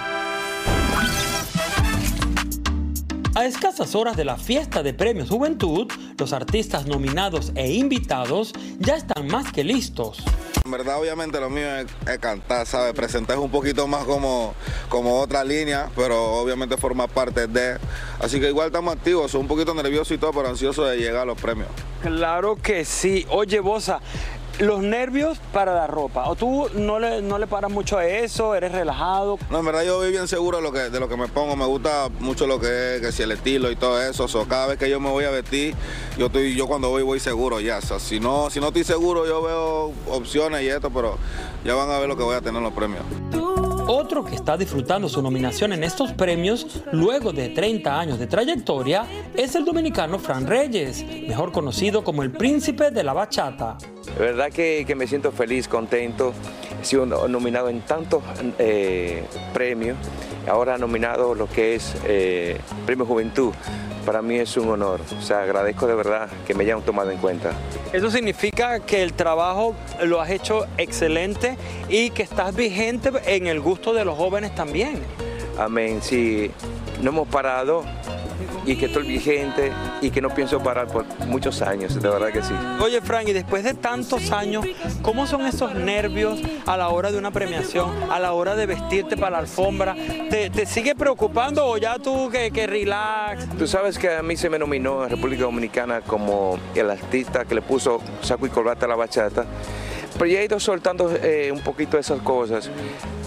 A 3.35 3.45
escasas 3.45 3.95
horas 3.95 4.17
de 4.17 4.25
la 4.25 4.37
fiesta 4.37 4.83
de 4.83 4.93
Premios 4.93 5.29
Juventud, 5.29 5.87
los 6.17 6.33
artistas 6.33 6.87
nominados 6.87 7.53
e 7.55 7.71
invitados 7.73 8.53
ya 8.79 8.95
están 8.95 9.27
más 9.27 9.51
que 9.51 9.63
listos. 9.63 10.23
En 10.65 10.71
verdad, 10.71 10.99
obviamente 10.99 11.39
lo 11.39 11.49
mío 11.49 11.67
es, 11.75 11.87
cantar, 12.19 12.65
¿sabes? 12.65 12.93
Presentar 12.93 13.37
es 13.37 13.43
un 13.43 13.49
poquito 13.49 13.87
más 13.87 14.03
como, 14.05 14.53
como 14.89 15.19
otra 15.19 15.43
línea, 15.43 15.89
pero 15.95 16.33
obviamente 16.33 16.77
forma 16.77 17.07
parte 17.07 17.47
de... 17.47 17.77
Así 18.19 18.39
que 18.39 18.49
igual 18.49 18.67
estamos 18.67 18.93
activos, 18.95 19.33
un 19.33 19.47
poquito 19.47 19.73
nervioso 19.73 20.13
y 20.13 20.17
todo, 20.17 20.31
pero 20.31 20.49
ansioso 20.49 20.85
de 20.85 20.97
llegar 20.97 21.23
a 21.23 21.25
los 21.25 21.39
premios. 21.39 21.69
Claro 22.01 22.55
que 22.55 22.85
sí. 22.85 23.25
Oye, 23.29 23.59
Bosa, 23.59 23.99
los 24.59 24.81
nervios 24.81 25.39
para 25.53 25.73
la 25.73 25.87
ropa. 25.87 26.29
¿O 26.29 26.35
tú 26.35 26.69
no 26.75 26.99
le, 26.99 27.21
no 27.21 27.39
le 27.39 27.47
paras 27.47 27.71
mucho 27.71 27.97
a 27.97 28.05
eso? 28.05 28.55
¿Eres 28.55 28.71
relajado? 28.71 29.39
No, 29.49 29.59
en 29.59 29.65
verdad 29.65 29.83
yo 29.83 29.97
voy 29.97 30.11
bien 30.11 30.27
seguro 30.27 30.57
de 30.57 30.63
lo 30.63 30.71
que, 30.71 30.89
de 30.89 30.99
lo 30.99 31.07
que 31.07 31.17
me 31.17 31.27
pongo, 31.27 31.55
me 31.55 31.65
gusta 31.65 32.09
mucho 32.19 32.45
lo 32.45 32.59
que 32.59 32.95
es, 32.95 33.01
que 33.01 33.11
si 33.11 33.23
el 33.23 33.31
estilo 33.31 33.71
y 33.71 33.75
todo 33.75 34.01
eso, 34.01 34.27
so, 34.27 34.45
cada 34.47 34.67
vez 34.67 34.77
que 34.77 34.89
yo 34.89 34.99
me 34.99 35.09
voy 35.09 35.25
a 35.25 35.31
vestir, 35.31 35.75
yo 36.17 36.27
estoy, 36.27 36.55
yo 36.55 36.67
cuando 36.67 36.89
voy 36.89 37.03
voy 37.03 37.19
seguro 37.19 37.59
ya, 37.59 37.77
o 37.77 37.81
sea, 37.81 37.99
si 37.99 38.19
no, 38.19 38.49
si 38.49 38.59
no 38.59 38.67
estoy 38.67 38.83
seguro 38.83 39.25
yo 39.25 39.41
veo 39.41 39.93
opciones 40.09 40.61
y 40.61 40.67
esto, 40.67 40.89
pero 40.89 41.17
ya 41.63 41.75
van 41.75 41.89
a 41.89 41.99
ver 41.99 42.07
lo 42.07 42.17
que 42.17 42.23
voy 42.23 42.35
a 42.35 42.41
tener 42.41 42.57
en 42.57 42.63
los 42.63 42.73
premios. 42.73 43.03
Otro 43.91 44.23
que 44.23 44.35
está 44.35 44.55
disfrutando 44.55 45.09
su 45.09 45.19
nominación 45.19 45.73
en 45.73 45.83
estos 45.83 46.13
premios 46.13 46.83
luego 46.91 47.33
de 47.33 47.49
30 47.49 47.99
años 47.99 48.19
de 48.19 48.27
trayectoria 48.27 49.07
es 49.35 49.55
el 49.55 49.65
dominicano 49.65 50.19
Fran 50.19 50.45
Reyes, 50.45 51.03
mejor 51.27 51.51
conocido 51.51 52.03
como 52.03 52.21
el 52.21 52.29
príncipe 52.29 52.91
de 52.91 53.03
la 53.03 53.13
bachata. 53.13 53.79
De 54.15 54.25
verdad 54.25 54.51
que, 54.51 54.93
me 54.95 55.07
siento 55.07 55.31
feliz, 55.31 55.67
contento. 55.67 56.33
He 56.81 56.85
sido 56.85 57.05
no- 57.05 57.27
nominado 57.27 57.69
en 57.69 57.81
tantos 57.81 58.23
eh, 58.57 59.23
premios. 59.53 59.97
Ahora 60.47 60.77
nominado 60.77 61.35
lo 61.35 61.47
que 61.47 61.75
es 61.75 61.95
eh, 62.05 62.57
Premio 62.85 63.05
Juventud. 63.05 63.53
Para 64.05 64.21
mí 64.21 64.35
es 64.37 64.55
un 64.57 64.69
honor. 64.69 65.01
O 65.17 65.21
sea, 65.21 65.41
agradezco 65.43 65.85
de 65.85 65.93
verdad 65.93 66.29
que 66.47 66.53
me 66.53 66.63
hayan 66.63 66.81
tomado 66.81 67.11
en 67.11 67.17
cuenta. 67.17 67.51
Eso 67.93 68.09
significa 68.09 68.79
que 68.79 69.03
el 69.03 69.13
trabajo 69.13 69.75
lo 70.03 70.21
has 70.21 70.29
hecho 70.31 70.65
excelente 70.77 71.57
y 71.89 72.09
que 72.11 72.23
estás 72.23 72.55
vigente 72.55 73.11
en 73.25 73.47
el 73.47 73.59
gusto 73.59 73.93
de 73.93 74.05
los 74.05 74.17
jóvenes 74.17 74.55
también. 74.55 74.99
Amén. 75.57 75.99
Sí, 76.01 76.49
no 77.01 77.09
hemos 77.11 77.27
parado. 77.27 77.83
Y 78.65 78.75
que 78.75 78.85
estoy 78.87 79.07
vigente 79.07 79.71
y 80.01 80.11
que 80.11 80.21
no 80.21 80.29
pienso 80.29 80.59
parar 80.59 80.87
por 80.87 81.05
muchos 81.27 81.61
años, 81.61 81.95
de 82.01 82.09
verdad 82.09 82.31
que 82.31 82.41
sí. 82.41 82.53
Oye, 82.81 83.01
Frank, 83.01 83.27
y 83.27 83.33
después 83.33 83.63
de 83.63 83.73
tantos 83.73 84.31
años, 84.31 84.65
¿cómo 85.01 85.27
son 85.27 85.45
esos 85.45 85.73
nervios 85.75 86.39
a 86.65 86.77
la 86.77 86.89
hora 86.89 87.11
de 87.11 87.17
una 87.17 87.31
premiación, 87.31 87.91
a 88.09 88.19
la 88.19 88.33
hora 88.33 88.55
de 88.55 88.65
vestirte 88.65 89.17
para 89.17 89.31
la 89.31 89.37
alfombra? 89.39 89.95
¿Te, 90.29 90.49
te 90.49 90.65
sigue 90.65 90.95
preocupando 90.95 91.65
o 91.65 91.77
ya 91.77 91.97
tú 91.99 92.29
que, 92.29 92.51
que 92.51 92.67
relax? 92.67 93.47
Tú 93.57 93.67
sabes 93.67 93.97
que 93.97 94.15
a 94.15 94.23
mí 94.23 94.35
se 94.35 94.49
me 94.49 94.59
nominó 94.59 95.03
en 95.03 95.09
República 95.09 95.43
Dominicana 95.43 96.01
como 96.01 96.59
el 96.75 96.89
artista 96.89 97.45
que 97.45 97.55
le 97.55 97.61
puso 97.61 98.01
saco 98.21 98.45
y 98.45 98.49
corbata 98.49 98.85
a 98.85 98.89
la 98.89 98.95
bachata. 98.95 99.45
Pero 100.19 100.31
ya 100.31 100.41
he 100.41 100.45
ido 100.45 100.59
soltando 100.59 101.09
eh, 101.15 101.49
un 101.49 101.61
poquito 101.61 101.97
esas 101.97 102.21
cosas. 102.21 102.69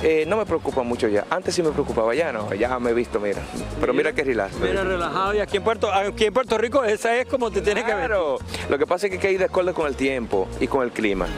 Eh, 0.03 0.25
no 0.29 0.37
me 0.37 0.45
preocupa 0.45 0.83
mucho 0.83 1.09
ya. 1.09 1.25
Antes 1.31 1.55
sí 1.55 1.63
me 1.63 1.71
preocupaba, 1.71 2.15
ya 2.15 2.33
no. 2.33 2.53
Ya 2.53 2.79
me 2.79 2.91
he 2.91 2.95
visto, 2.95 3.19
mira. 3.19 3.41
Pero 3.81 3.95
mira 3.95 4.13
qué 4.13 4.23
relax. 4.23 4.57
Mira, 4.61 4.85
relajado. 4.85 5.35
Y 5.35 5.41
aquí 5.41 5.57
en 5.57 5.65
Puerto, 5.65 5.91
aquí 5.91 6.27
en 6.27 6.35
Puerto 6.35 6.59
Rico 6.59 6.85
esa 6.85 7.17
es 7.17 7.27
como 7.27 7.51
te 7.51 7.63
tienes 7.63 7.85
que 7.85 7.95
ver. 7.95 8.09
Claro. 8.09 8.37
Lo 8.69 8.79
que 8.79 8.87
pasa 8.87 9.07
es 9.07 9.11
que 9.11 9.17
hay 9.17 9.23
que 9.23 9.33
ir 9.33 9.39
de 9.39 9.47
acuerdo 9.47 9.73
con 9.73 9.87
el 9.87 9.97
tiempo 9.97 10.47
y 10.61 10.67
con 10.67 10.83
el 10.83 10.91
clima. 10.91 11.29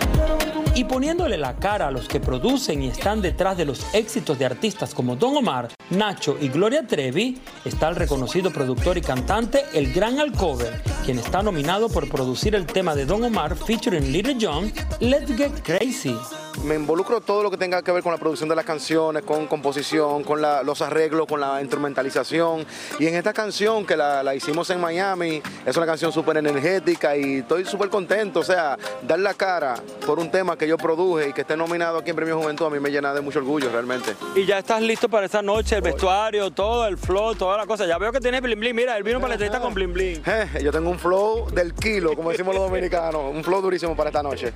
Y 0.77 0.83
poniéndole 0.85 1.39
la 1.39 1.55
cara 1.55 1.87
a 1.87 1.91
los 1.93 2.09
que 2.09 2.19
producen 2.19 2.83
y 2.83 2.89
están 2.89 3.23
detrás 3.23 3.57
de 3.57 3.65
los 3.65 3.95
éxitos 3.95 4.37
de 4.39 4.47
artistas 4.47 4.93
como 4.93 5.15
Don 5.15 5.37
Omar, 5.37 5.69
Nacho 5.91 6.37
y 6.41 6.49
Gloria 6.49 6.85
Trevi, 6.85 7.39
está 7.65 7.89
el 7.89 7.95
reconocido 7.95 8.51
productor 8.51 8.99
y 8.99 9.01
cantante 9.01 9.63
El 9.73 9.93
Gran 9.93 10.19
Alcover, 10.19 10.83
quien 11.05 11.21
está 11.21 11.45
nominado 11.45 11.89
por 11.89 12.09
producir 12.09 12.57
el 12.57 12.67
tema 12.67 12.97
de 12.97 13.07
Don 13.07 13.23
Omar 13.23 13.55
featuring 13.55 14.13
Little 14.13 14.37
John, 14.41 14.73
Let's 14.99 15.37
Get 15.37 15.63
Crazy. 15.63 16.17
Me 16.63 16.77
involucro 16.77 17.21
todo 17.21 17.43
lo 17.43 17.51
que 17.51 17.57
tenga 17.59 17.83
que 17.83 17.93
ver 17.93 18.03
con 18.03 18.13
la 18.13 18.19
producción 18.19 18.49
de 18.49 18.55
las 18.57 18.65
canciones, 18.65 19.23
con 19.25 19.47
composición, 19.47 20.23
con 20.25 20.41
la- 20.41 20.63
los 20.63 20.81
arreglos, 20.81 21.27
con 21.27 21.41
la 21.41 21.61
instrumentalización. 21.61 22.65
Y 22.99 23.07
en 23.07 23.17
esta 23.17 23.33
canción 23.33 23.85
que 23.85 23.97
la, 23.97 24.23
la 24.23 24.35
hicimos 24.35 24.71
en 24.71 24.81
Miami, 24.81 25.43
es 25.67 25.77
una 25.77 25.85
canción 25.85 26.13
súper 26.13 26.37
energética 26.39 27.17
y 27.17 27.39
estoy 27.39 27.65
súper 27.67 27.91
contento. 27.91 28.41
O 28.41 28.45
sea, 28.45 28.79
dar 29.03 29.19
la 29.19 29.35
cara 29.35 29.75
por 30.07 30.19
un 30.19 30.31
tema 30.31 30.57
que 30.57 30.67
yo 30.67 30.79
produje 30.79 31.29
y 31.29 31.33
que 31.33 31.43
esté 31.43 31.57
nominado 31.57 31.99
aquí 31.99 32.11
en 32.11 32.17
Premio 32.17 32.39
Juventud 32.41 32.67
a 32.67 32.71
mí 32.71 32.81
me 32.81 32.91
llena 32.91 33.13
de 33.13 33.21
mucho 33.21 33.41
orgullo 33.41 33.71
realmente. 33.71 34.15
Y 34.35 34.47
ya 34.47 34.59
estás 34.59 34.81
listo 34.81 35.09
para 35.09 35.27
esa 35.27 35.43
noche, 35.43 35.77
el 35.77 35.83
vestuario, 35.83 36.51
todo, 36.51 36.87
el 36.87 36.97
flow, 36.97 37.35
toda 37.35 37.59
la 37.59 37.67
cosa. 37.67 37.85
Ya 37.85 37.99
veo 37.99 38.11
que 38.13 38.21
tienes 38.21 38.41
bling 38.41 38.59
bling. 38.59 38.75
Mira, 38.77 38.97
él 38.97 39.03
vino 39.03 39.19
para 39.19 39.31
la 39.31 39.35
entrevista 39.35 39.61
con 39.61 39.75
bling 39.75 39.93
bling. 39.93 40.23
Eh, 40.25 40.61
yo 40.63 40.73
tengo 40.73 40.89
un 40.89 40.99
flow 40.99 41.51
del 41.51 41.75
kilo, 41.75 42.15
como 42.15 42.31
decimos 42.31 42.55
los 42.55 42.65
dominicanos, 42.71 43.23
un 43.35 43.45
flow 43.45 43.61
durísimo 43.61 43.95
para 43.95 44.11
esta 44.11 44.23
noche. 44.23 44.53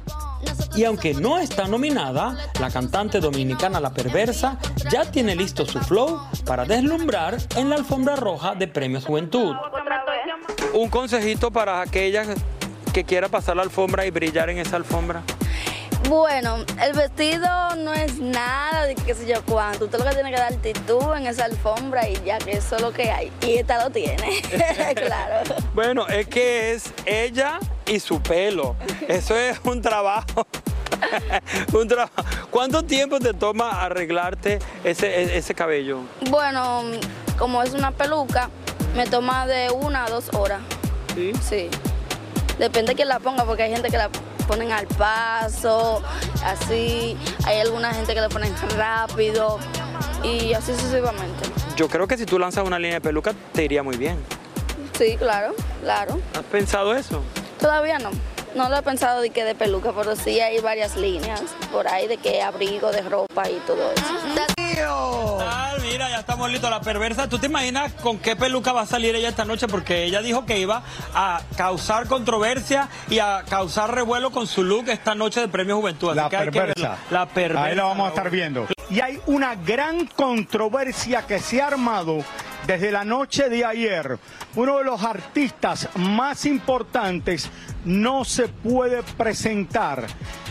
Y 0.78 0.84
aunque 0.84 1.12
no 1.12 1.40
está 1.40 1.66
nominada, 1.66 2.36
la 2.60 2.70
cantante 2.70 3.18
dominicana 3.18 3.80
La 3.80 3.90
Perversa 3.90 4.60
ya 4.88 5.10
tiene 5.10 5.34
listo 5.34 5.66
su 5.66 5.80
flow 5.80 6.20
para 6.46 6.64
deslumbrar 6.66 7.36
en 7.56 7.68
la 7.68 7.74
alfombra 7.74 8.14
roja 8.14 8.54
de 8.54 8.68
Premios 8.68 9.04
Juventud. 9.04 9.56
Un 10.74 10.88
consejito 10.88 11.50
para 11.50 11.80
aquellas 11.80 12.28
que 12.94 13.02
quiera 13.02 13.28
pasar 13.28 13.56
la 13.56 13.64
alfombra 13.64 14.06
y 14.06 14.12
brillar 14.12 14.50
en 14.50 14.58
esa 14.58 14.76
alfombra. 14.76 15.24
Bueno, 16.08 16.58
el 16.80 16.92
vestido 16.92 17.48
no 17.76 17.92
es 17.92 18.20
nada 18.20 18.86
de 18.86 18.94
qué 18.94 19.14
sé 19.14 19.26
yo 19.26 19.44
cuánto. 19.44 19.88
Tú 19.88 19.98
lo 19.98 20.04
que 20.04 20.14
tienes 20.14 20.32
que 20.32 20.40
dar 20.40 20.52
actitud 20.52 21.14
en 21.16 21.26
esa 21.26 21.46
alfombra 21.46 22.08
y 22.08 22.14
ya 22.24 22.38
que 22.38 22.52
eso 22.52 22.76
es 22.76 22.82
lo 22.82 22.92
que 22.92 23.10
hay. 23.10 23.32
Y 23.42 23.56
esta 23.56 23.82
lo 23.82 23.90
tiene, 23.90 24.42
claro. 24.94 25.56
Bueno, 25.74 26.06
es 26.06 26.28
que 26.28 26.72
es 26.72 26.94
ella 27.04 27.58
y 27.84 27.98
su 27.98 28.22
pelo. 28.22 28.76
Eso 29.08 29.36
es 29.36 29.60
un 29.64 29.82
trabajo. 29.82 30.46
un 31.72 31.88
trabajo. 31.88 32.12
¿Cuánto 32.50 32.82
tiempo 32.82 33.18
te 33.20 33.34
toma 33.34 33.82
arreglarte 33.82 34.58
ese, 34.84 35.06
e- 35.22 35.38
ese 35.38 35.54
cabello? 35.54 36.00
Bueno, 36.30 36.82
como 37.38 37.62
es 37.62 37.74
una 37.74 37.90
peluca, 37.92 38.50
me 38.96 39.06
toma 39.06 39.46
de 39.46 39.70
una 39.70 40.04
a 40.04 40.10
dos 40.10 40.30
horas. 40.34 40.60
¿Sí? 41.14 41.32
Sí. 41.46 41.68
Depende 42.58 42.92
de 42.92 42.96
quién 42.96 43.08
la 43.08 43.20
ponga, 43.20 43.44
porque 43.44 43.62
hay 43.64 43.70
gente 43.70 43.88
que 43.90 43.96
la 43.96 44.10
ponen 44.46 44.72
al 44.72 44.86
paso, 44.86 46.02
así. 46.44 47.16
Hay 47.44 47.60
alguna 47.60 47.92
gente 47.94 48.14
que 48.14 48.20
la 48.20 48.28
ponen 48.28 48.52
rápido 48.76 49.58
y 50.24 50.52
así 50.54 50.72
sucesivamente. 50.72 51.48
Yo 51.76 51.88
creo 51.88 52.08
que 52.08 52.16
si 52.16 52.26
tú 52.26 52.38
lanzas 52.38 52.64
una 52.66 52.78
línea 52.78 52.94
de 52.96 53.00
peluca 53.00 53.32
te 53.52 53.64
iría 53.64 53.82
muy 53.82 53.96
bien. 53.96 54.18
Sí, 54.98 55.16
claro, 55.16 55.54
claro. 55.82 56.18
¿Has 56.34 56.42
pensado 56.44 56.92
eso? 56.94 57.22
Todavía 57.60 57.98
no. 58.00 58.10
No 58.58 58.68
lo 58.68 58.76
he 58.76 58.82
pensado 58.82 59.20
de 59.20 59.30
que 59.30 59.44
de 59.44 59.54
peluca, 59.54 59.92
pero 59.96 60.16
sí 60.16 60.40
hay 60.40 60.58
varias 60.58 60.96
líneas 60.96 61.40
por 61.70 61.86
ahí 61.86 62.08
de 62.08 62.16
que 62.16 62.42
abrigo, 62.42 62.90
de 62.90 63.02
ropa 63.02 63.48
y 63.48 63.54
todo 63.64 63.92
eso. 63.92 64.04
Ah, 65.40 65.74
mira, 65.80 66.10
ya 66.10 66.18
estamos 66.18 66.50
listos. 66.50 66.68
La 66.68 66.80
perversa, 66.80 67.28
¿tú 67.28 67.38
te 67.38 67.46
imaginas 67.46 67.92
con 68.02 68.18
qué 68.18 68.34
peluca 68.34 68.72
va 68.72 68.80
a 68.80 68.86
salir 68.86 69.14
ella 69.14 69.28
esta 69.28 69.44
noche? 69.44 69.68
Porque 69.68 70.02
ella 70.02 70.22
dijo 70.22 70.44
que 70.44 70.58
iba 70.58 70.82
a 71.14 71.40
causar 71.56 72.08
controversia 72.08 72.88
y 73.08 73.20
a 73.20 73.44
causar 73.48 73.94
revuelo 73.94 74.32
con 74.32 74.48
su 74.48 74.64
look 74.64 74.88
esta 74.88 75.14
noche 75.14 75.40
de 75.40 75.46
Premio 75.46 75.76
Juventud. 75.76 76.10
Así 76.10 76.16
La 76.18 76.28
que 76.28 76.36
hay 76.36 76.44
que 76.46 76.50
perversa. 76.50 76.98
La 77.10 77.26
perversa. 77.26 77.64
Ahí 77.64 77.76
la 77.76 77.84
vamos 77.84 78.06
a 78.06 78.08
estar 78.08 78.28
viendo. 78.28 78.66
Y 78.90 79.00
hay 79.00 79.20
una 79.26 79.54
gran 79.54 80.06
controversia 80.06 81.24
que 81.28 81.38
se 81.38 81.62
ha 81.62 81.68
armado 81.68 82.24
desde 82.68 82.92
la 82.92 83.02
noche 83.02 83.48
de 83.48 83.64
ayer. 83.64 84.18
Uno 84.54 84.78
de 84.78 84.84
los 84.84 85.02
artistas 85.02 85.88
más 85.96 86.44
importantes 86.44 87.48
no 87.86 88.26
se 88.26 88.46
puede 88.48 89.02
presentar. 89.16 90.06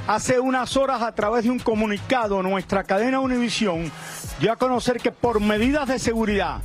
Hace 0.07 0.39
unas 0.39 0.75
horas 0.75 1.03
a 1.03 1.13
través 1.13 1.43
de 1.43 1.51
un 1.51 1.59
comunicado 1.59 2.41
nuestra 2.41 2.83
cadena 2.83 3.19
Univisión 3.19 3.91
dio 4.39 4.51
a 4.51 4.55
conocer 4.55 4.99
que 4.99 5.11
por 5.11 5.39
medidas 5.39 5.87
de 5.87 5.99
seguridad 5.99 6.59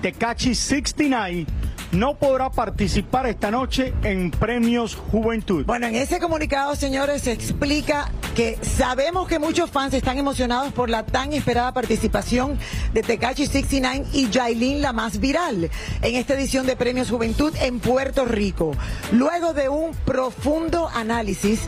Tecachi 0.00 0.54
69 0.54 1.46
no 1.90 2.14
podrá 2.14 2.50
participar 2.50 3.26
esta 3.26 3.50
noche 3.50 3.94
en 4.02 4.30
Premios 4.30 4.94
Juventud. 4.94 5.64
Bueno, 5.64 5.86
en 5.86 5.96
ese 5.96 6.20
comunicado, 6.20 6.76
señores, 6.76 7.22
se 7.22 7.32
explica 7.32 8.10
que 8.34 8.58
sabemos 8.62 9.28
que 9.28 9.38
muchos 9.38 9.70
fans 9.70 9.94
están 9.94 10.18
emocionados 10.18 10.72
por 10.72 10.90
la 10.90 11.06
tan 11.06 11.32
esperada 11.32 11.72
participación 11.72 12.58
de 12.92 13.02
Tekashi 13.02 13.46
69 13.46 14.06
y 14.12 14.28
Yailin, 14.28 14.82
la 14.82 14.92
más 14.92 15.20
viral, 15.20 15.70
en 16.02 16.14
esta 16.16 16.34
edición 16.34 16.66
de 16.66 16.74
Premios 16.74 17.10
Juventud 17.10 17.54
en 17.60 17.78
Puerto 17.78 18.24
Rico. 18.24 18.72
Luego 19.12 19.54
de 19.54 19.68
un 19.68 19.94
profundo 20.04 20.88
análisis 20.92 21.60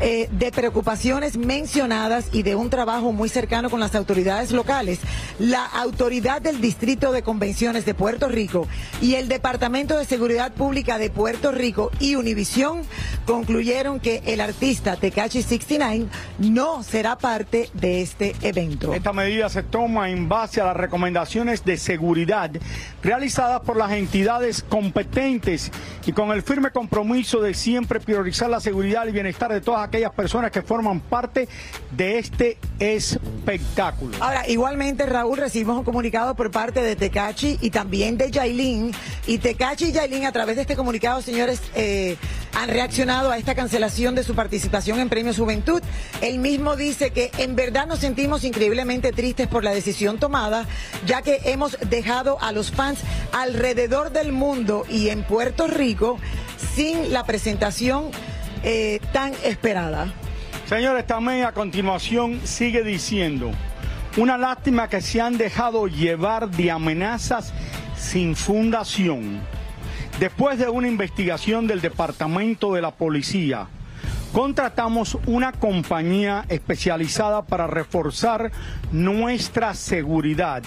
eh, 0.00 0.28
de 0.30 0.50
preocupaciones 0.52 1.36
mencionadas 1.36 2.28
y 2.32 2.42
de 2.42 2.54
un 2.54 2.70
trabajo 2.70 3.12
muy 3.12 3.28
cercano 3.28 3.70
con 3.70 3.80
las 3.80 3.94
autoridades 3.94 4.50
locales, 4.50 4.98
la 5.38 5.64
autoridad 5.64 6.42
del 6.42 6.60
Distrito 6.60 7.12
de 7.12 7.22
Convenciones 7.22 7.84
de 7.84 7.94
Puerto 7.94 8.28
Rico 8.28 8.66
y 9.00 9.14
el 9.14 9.28
Departamento 9.28 9.96
de 9.96 10.04
Seguridad 10.04 10.52
Pública 10.52 10.98
de 10.98 11.10
Puerto 11.10 11.52
Rico 11.52 11.90
y 12.00 12.16
Univisión 12.16 12.82
concluyeron 13.26 14.00
que 14.00 14.22
el 14.26 14.40
artista 14.40 14.96
Tekashi 14.96 15.42
69 15.42 16.06
no 16.38 16.82
será 16.82 17.16
parte 17.16 17.70
de 17.74 18.02
este 18.02 18.34
evento. 18.42 18.94
Esta 18.94 19.12
medida 19.12 19.48
se 19.48 19.62
toma 19.62 20.10
en 20.10 20.28
base 20.28 20.60
a 20.60 20.64
las 20.66 20.76
recomendaciones 20.76 21.64
de 21.64 21.76
seguridad 21.76 22.50
realizadas 23.02 23.60
por 23.60 23.76
las 23.76 23.92
entidades 23.92 24.64
competentes 24.68 25.70
y 26.06 26.12
con 26.12 26.30
el 26.32 26.42
firme 26.42 26.70
compromiso 26.70 27.40
de 27.40 27.54
siempre 27.54 28.00
priorizar 28.00 28.50
la 28.50 28.60
seguridad 28.60 29.06
y 29.06 29.12
bienestar 29.12 29.52
de 29.52 29.60
todas 29.60 29.83
aquellas 29.84 30.12
personas 30.12 30.50
que 30.50 30.62
forman 30.62 31.00
parte 31.00 31.48
de 31.90 32.18
este 32.18 32.58
espectáculo. 32.78 34.16
Ahora, 34.20 34.48
igualmente, 34.48 35.06
Raúl, 35.06 35.38
recibimos 35.38 35.78
un 35.78 35.84
comunicado 35.84 36.34
por 36.34 36.50
parte 36.50 36.82
de 36.82 36.96
Tecachi 36.96 37.58
y 37.60 37.70
también 37.70 38.16
de 38.18 38.30
Yailin. 38.30 38.92
Y 39.26 39.38
Tecachi 39.38 39.86
y 39.86 39.92
Yailin, 39.92 40.26
a 40.26 40.32
través 40.32 40.56
de 40.56 40.62
este 40.62 40.76
comunicado, 40.76 41.22
señores, 41.22 41.60
eh, 41.74 42.16
han 42.54 42.68
reaccionado 42.68 43.30
a 43.30 43.38
esta 43.38 43.54
cancelación 43.54 44.14
de 44.14 44.22
su 44.22 44.34
participación 44.34 45.00
en 45.00 45.08
Premios 45.08 45.38
Juventud. 45.38 45.82
Él 46.20 46.38
mismo 46.38 46.76
dice 46.76 47.10
que 47.10 47.30
en 47.38 47.56
verdad 47.56 47.86
nos 47.86 47.98
sentimos 47.98 48.44
increíblemente 48.44 49.12
tristes 49.12 49.48
por 49.48 49.64
la 49.64 49.72
decisión 49.72 50.18
tomada, 50.18 50.66
ya 51.06 51.22
que 51.22 51.40
hemos 51.44 51.78
dejado 51.88 52.38
a 52.40 52.52
los 52.52 52.70
fans 52.70 53.00
alrededor 53.32 54.10
del 54.10 54.32
mundo 54.32 54.84
y 54.88 55.08
en 55.08 55.22
Puerto 55.24 55.66
Rico 55.66 56.18
sin 56.74 57.12
la 57.12 57.24
presentación 57.24 58.10
eh, 58.64 58.98
tan 59.12 59.32
esperada. 59.44 60.12
Señores, 60.66 61.06
también 61.06 61.44
a 61.44 61.52
continuación 61.52 62.40
sigue 62.44 62.82
diciendo, 62.82 63.50
una 64.16 64.38
lástima 64.38 64.88
que 64.88 65.02
se 65.02 65.20
han 65.20 65.36
dejado 65.36 65.86
llevar 65.86 66.48
de 66.48 66.70
amenazas 66.70 67.52
sin 67.94 68.34
fundación. 68.34 69.40
Después 70.18 70.58
de 70.58 70.70
una 70.70 70.88
investigación 70.88 71.66
del 71.66 71.82
Departamento 71.82 72.72
de 72.72 72.80
la 72.80 72.92
Policía, 72.92 73.66
contratamos 74.32 75.18
una 75.26 75.52
compañía 75.52 76.46
especializada 76.48 77.42
para 77.42 77.66
reforzar 77.66 78.50
nuestra 78.92 79.74
seguridad. 79.74 80.62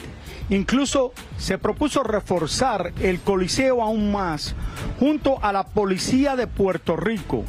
Incluso 0.50 1.14
se 1.38 1.58
propuso 1.58 2.04
reforzar 2.04 2.94
el 3.02 3.20
Coliseo 3.22 3.82
aún 3.82 4.12
más 4.12 4.54
junto 5.00 5.44
a 5.44 5.52
la 5.52 5.64
Policía 5.64 6.36
de 6.36 6.46
Puerto 6.46 6.96
Rico 6.96 7.44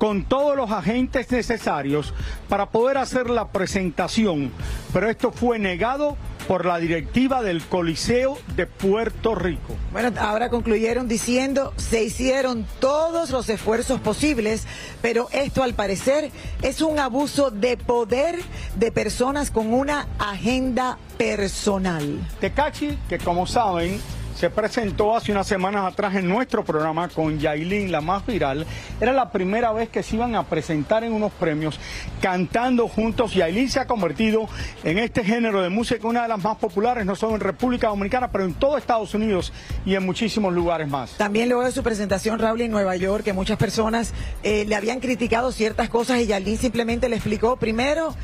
con 0.00 0.24
todos 0.24 0.56
los 0.56 0.70
agentes 0.70 1.30
necesarios 1.30 2.14
para 2.48 2.70
poder 2.70 2.96
hacer 2.96 3.28
la 3.28 3.48
presentación, 3.48 4.50
pero 4.94 5.10
esto 5.10 5.30
fue 5.30 5.58
negado 5.58 6.16
por 6.48 6.64
la 6.64 6.78
directiva 6.78 7.42
del 7.42 7.62
Coliseo 7.62 8.38
de 8.56 8.64
Puerto 8.66 9.34
Rico. 9.34 9.76
Bueno, 9.92 10.10
ahora 10.18 10.48
concluyeron 10.48 11.06
diciendo 11.06 11.74
se 11.76 12.02
hicieron 12.02 12.64
todos 12.80 13.28
los 13.28 13.50
esfuerzos 13.50 14.00
posibles, 14.00 14.64
pero 15.02 15.28
esto 15.32 15.62
al 15.62 15.74
parecer 15.74 16.30
es 16.62 16.80
un 16.80 16.98
abuso 16.98 17.50
de 17.50 17.76
poder 17.76 18.40
de 18.76 18.90
personas 18.90 19.50
con 19.50 19.70
una 19.70 20.08
agenda 20.18 20.96
personal. 21.18 22.26
Tecachi, 22.40 22.98
que 23.06 23.18
como 23.18 23.46
saben, 23.46 24.00
se 24.40 24.48
presentó 24.48 25.14
hace 25.14 25.32
unas 25.32 25.46
semanas 25.46 25.84
atrás 25.84 26.14
en 26.14 26.26
nuestro 26.26 26.64
programa 26.64 27.10
con 27.10 27.38
Yailin, 27.38 27.92
la 27.92 28.00
más 28.00 28.24
viral. 28.24 28.64
Era 28.98 29.12
la 29.12 29.30
primera 29.30 29.70
vez 29.70 29.90
que 29.90 30.02
se 30.02 30.16
iban 30.16 30.34
a 30.34 30.44
presentar 30.44 31.04
en 31.04 31.12
unos 31.12 31.30
premios 31.32 31.78
cantando 32.22 32.88
juntos. 32.88 33.34
Yailin 33.34 33.68
se 33.68 33.80
ha 33.80 33.86
convertido 33.86 34.48
en 34.82 34.96
este 34.96 35.24
género 35.24 35.60
de 35.60 35.68
música, 35.68 36.08
una 36.08 36.22
de 36.22 36.28
las 36.28 36.42
más 36.42 36.56
populares, 36.56 37.04
no 37.04 37.16
solo 37.16 37.34
en 37.34 37.42
República 37.42 37.88
Dominicana, 37.88 38.32
pero 38.32 38.46
en 38.46 38.54
todo 38.54 38.78
Estados 38.78 39.12
Unidos 39.12 39.52
y 39.84 39.94
en 39.94 40.06
muchísimos 40.06 40.54
lugares 40.54 40.88
más. 40.88 41.18
También 41.18 41.50
luego 41.50 41.64
de 41.64 41.72
su 41.72 41.82
presentación, 41.82 42.38
Raúl, 42.38 42.62
en 42.62 42.70
Nueva 42.70 42.96
York, 42.96 43.24
que 43.24 43.34
muchas 43.34 43.58
personas 43.58 44.14
eh, 44.42 44.64
le 44.66 44.74
habían 44.74 45.00
criticado 45.00 45.52
ciertas 45.52 45.90
cosas 45.90 46.18
y 46.18 46.26
Yailin 46.26 46.56
simplemente 46.56 47.10
le 47.10 47.16
explicó, 47.16 47.56
primero, 47.56 48.14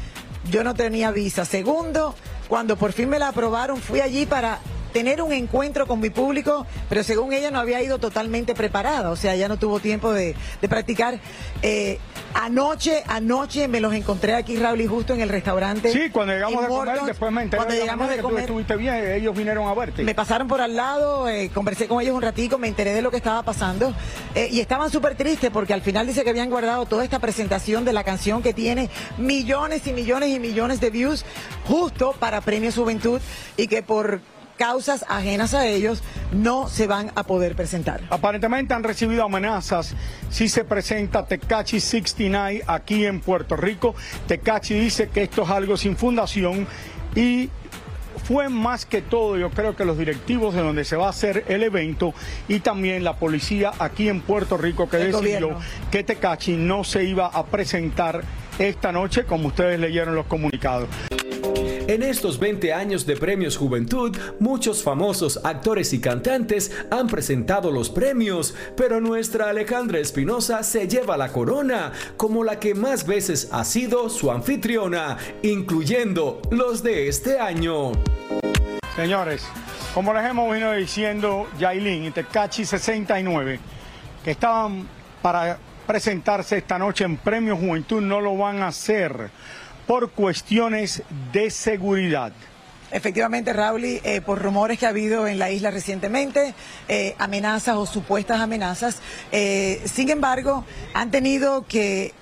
yo 0.50 0.64
no 0.64 0.72
tenía 0.72 1.11
visa. 1.11 1.44
Segundo, 1.44 2.14
cuando 2.48 2.76
por 2.76 2.94
fin 2.94 3.11
me 3.11 3.18
la 3.18 3.29
aprobaron, 3.29 3.76
fui 3.76 4.00
allí 4.00 4.24
para 4.24 4.61
tener 4.97 5.21
un 5.21 5.31
encuentro 5.31 5.87
con 5.87 6.01
mi 6.01 6.09
público, 6.09 6.67
pero 6.89 7.03
según 7.03 7.35
ella 7.35 7.51
no 7.51 7.59
había 7.59 7.83
ido 7.83 7.99
totalmente 7.99 8.55
preparada, 8.55 9.11
o 9.11 9.17
sea, 9.17 9.37
ya 9.37 9.47
no 9.47 9.59
tuvo 9.59 9.79
tiempo 9.79 10.11
de, 10.11 10.35
practicar. 10.71 11.21
Eh, 11.61 11.99
anoche, 12.33 13.03
anoche 13.07 13.69
me 13.69 13.81
los 13.81 13.93
encontré 13.93 14.35
aquí, 14.35 14.57
Raúl, 14.57 14.81
y 14.81 14.87
justo 14.87 15.13
en 15.13 15.21
el 15.21 15.29
restaurante. 15.29 15.93
Sí, 15.93 16.09
cuando 16.09 16.33
llegamos 16.33 16.65
a 16.65 16.69
comer, 16.69 17.01
después 17.03 17.31
me 17.31 17.43
enteré 17.43 17.59
cuando 17.59 17.75
de 17.75 17.81
llegamos 17.81 18.09
de 18.09 18.17
que 18.17 18.23
comer, 18.23 18.37
tú 18.39 18.59
estuviste 18.59 18.77
bien, 18.77 18.95
ellos 18.95 19.37
vinieron 19.37 19.69
a 19.69 19.75
verte. 19.75 20.03
Me 20.03 20.15
pasaron 20.15 20.49
por 20.49 20.63
al 20.63 20.75
lado, 20.75 21.29
eh, 21.29 21.51
conversé 21.53 21.89
con 21.89 22.01
ellos 22.01 22.15
un 22.15 22.23
ratico, 22.23 22.57
me 22.57 22.69
enteré 22.69 22.95
de 22.95 23.03
lo 23.03 23.11
que 23.11 23.19
estaba 23.19 23.43
pasando 23.43 23.93
eh, 24.35 24.49
y 24.51 24.61
estaban 24.61 24.91
súper 24.91 25.15
tristes 25.15 25.51
porque 25.51 25.75
al 25.75 25.83
final 25.83 26.07
dice 26.07 26.25
que 26.25 26.31
habían 26.31 26.49
guardado 26.49 26.87
toda 26.87 27.05
esta 27.05 27.19
presentación 27.19 27.85
de 27.85 27.93
la 27.93 28.03
canción 28.03 28.43
que 28.43 28.55
tiene 28.55 28.89
millones 29.19 29.87
y 29.87 29.93
millones 29.93 30.31
y 30.31 30.39
millones 30.39 30.81
de 30.81 30.89
views 30.89 31.27
justo 31.67 32.15
para 32.19 32.41
Premio 32.41 32.73
Juventud 32.73 33.21
y 33.59 33.67
que 33.67 33.83
por 33.83 34.23
causas 34.57 35.05
ajenas 35.09 35.55
a 35.55 35.66
ellos 35.66 36.03
no 36.33 36.69
se 36.69 36.87
van 36.87 37.12
a 37.14 37.23
poder 37.25 37.55
presentar. 37.55 38.01
Aparentemente 38.11 38.75
han 38.75 38.83
recibido 38.83 39.25
amenazas 39.25 39.95
si 40.31 40.49
se 40.49 40.64
presenta 40.64 41.27
Tecachi 41.27 41.81
69 41.81 42.64
aquí 42.66 43.07
en 43.07 43.21
Puerto 43.21 43.57
Rico. 43.57 43.95
Tecachi 44.27 44.75
dice 44.75 45.09
que 45.09 45.23
esto 45.23 45.42
es 45.42 45.51
algo 45.51 45.77
sin 45.77 45.97
fundación 45.97 46.66
y 47.14 47.51
fue 48.25 48.49
más 48.49 48.87
que 48.87 49.03
todo, 49.03 49.37
yo 49.37 49.51
creo 49.51 49.77
que 49.77 49.85
los 49.85 49.99
directivos 49.99 50.55
de 50.55 50.61
donde 50.61 50.85
se 50.85 50.97
va 50.97 51.07
a 51.07 51.11
hacer 51.11 51.45
el 51.49 51.62
evento 51.62 52.12
y 52.49 52.59
también 52.61 53.05
la 53.05 53.14
policía 53.16 53.71
aquí 53.79 54.09
en 54.09 54.21
Puerto 54.21 54.57
Rico 54.57 54.88
que 54.88 54.97
decidió 54.97 55.57
que 55.92 56.03
Tecachi 56.03 56.57
no 56.57 56.83
se 56.83 57.05
iba 57.05 57.27
a 57.27 57.47
presentar 57.47 58.25
esta 58.59 58.90
noche, 58.90 59.25
como 59.25 59.49
ustedes 59.49 59.79
leyeron 59.79 60.14
los 60.14 60.27
comunicados. 60.27 60.88
En 61.88 62.03
estos 62.03 62.40
20 62.40 62.72
años 62.72 63.07
de 63.07 63.16
Premios 63.16 63.57
Juventud, 63.57 64.16
muchos 64.40 64.83
famosos 64.83 65.38
actores 65.44 65.92
y 65.92 66.01
cantantes 66.01 66.72
han 66.90 67.07
presentado 67.07 67.70
los 67.70 67.90
premios, 67.90 68.57
pero 68.77 69.01
nuestra 69.01 69.51
Alejandra 69.51 70.01
Espinosa 70.01 70.64
se 70.64 70.88
lleva 70.88 71.16
la 71.16 71.31
corona 71.31 71.92
como 72.16 72.42
la 72.42 72.59
que 72.59 72.75
más 72.75 73.07
veces 73.07 73.51
ha 73.53 73.62
sido 73.62 74.11
su 74.11 74.33
anfitriona, 74.33 75.16
incluyendo 75.42 76.42
los 76.51 76.83
de 76.83 77.07
este 77.07 77.38
año. 77.38 77.92
Señores, 78.96 79.46
como 79.94 80.12
les 80.12 80.25
hemos 80.25 80.51
venido 80.51 80.72
diciendo, 80.72 81.46
Yailin 81.57 82.07
y 82.07 82.11
Tecachi 82.11 82.64
69, 82.64 83.61
que 84.25 84.33
estaban 84.33 84.88
para 85.22 85.57
presentarse 85.87 86.59
esta 86.59 86.81
noche 86.81 87.05
en 87.05 87.16
Premios 87.16 87.61
Juventud, 87.61 88.01
no 88.01 88.20
lo 88.20 88.37
van 88.37 88.62
a 88.62 88.68
hacer 88.68 89.31
por 89.87 90.11
cuestiones 90.11 91.03
de 91.33 91.51
seguridad. 91.51 92.33
Efectivamente, 92.90 93.53
Raúl, 93.53 93.85
eh, 93.85 94.20
por 94.25 94.40
rumores 94.40 94.79
que 94.79 94.87
ha 94.87 94.90
habido 94.90 95.27
en 95.27 95.38
la 95.38 95.51
isla 95.51 95.70
recientemente, 95.70 96.55
eh, 96.88 97.14
amenazas 97.18 97.77
o 97.77 97.85
supuestas 97.85 98.40
amenazas. 98.40 99.01
Eh, 99.33 99.83
sin 99.87 100.09
embargo, 100.09 100.64
han 100.94 101.11
tenido 101.11 101.66
que 101.66 102.14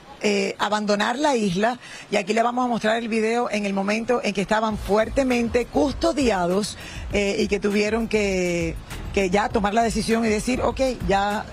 abandonar 0.58 1.18
la 1.18 1.36
isla 1.36 1.78
y 2.10 2.16
aquí 2.16 2.32
le 2.32 2.42
vamos 2.42 2.64
a 2.64 2.68
mostrar 2.68 2.96
el 2.96 3.10
video 3.10 3.50
en 3.50 3.66
el 3.66 3.74
momento 3.74 4.22
en 4.24 4.32
que 4.32 4.40
estaban 4.40 4.78
fuertemente 4.78 5.66
custodiados 5.66 6.78
y 7.12 7.46
que 7.46 7.60
tuvieron 7.60 8.08
que, 8.08 8.74
que, 9.14 9.30
ya 9.30 9.48
tomar 9.48 9.72
la 9.72 9.82
decisión 9.82 10.24
y 10.24 10.28
decir, 10.28 10.60
ok, 10.60 10.80
ya 11.08 11.46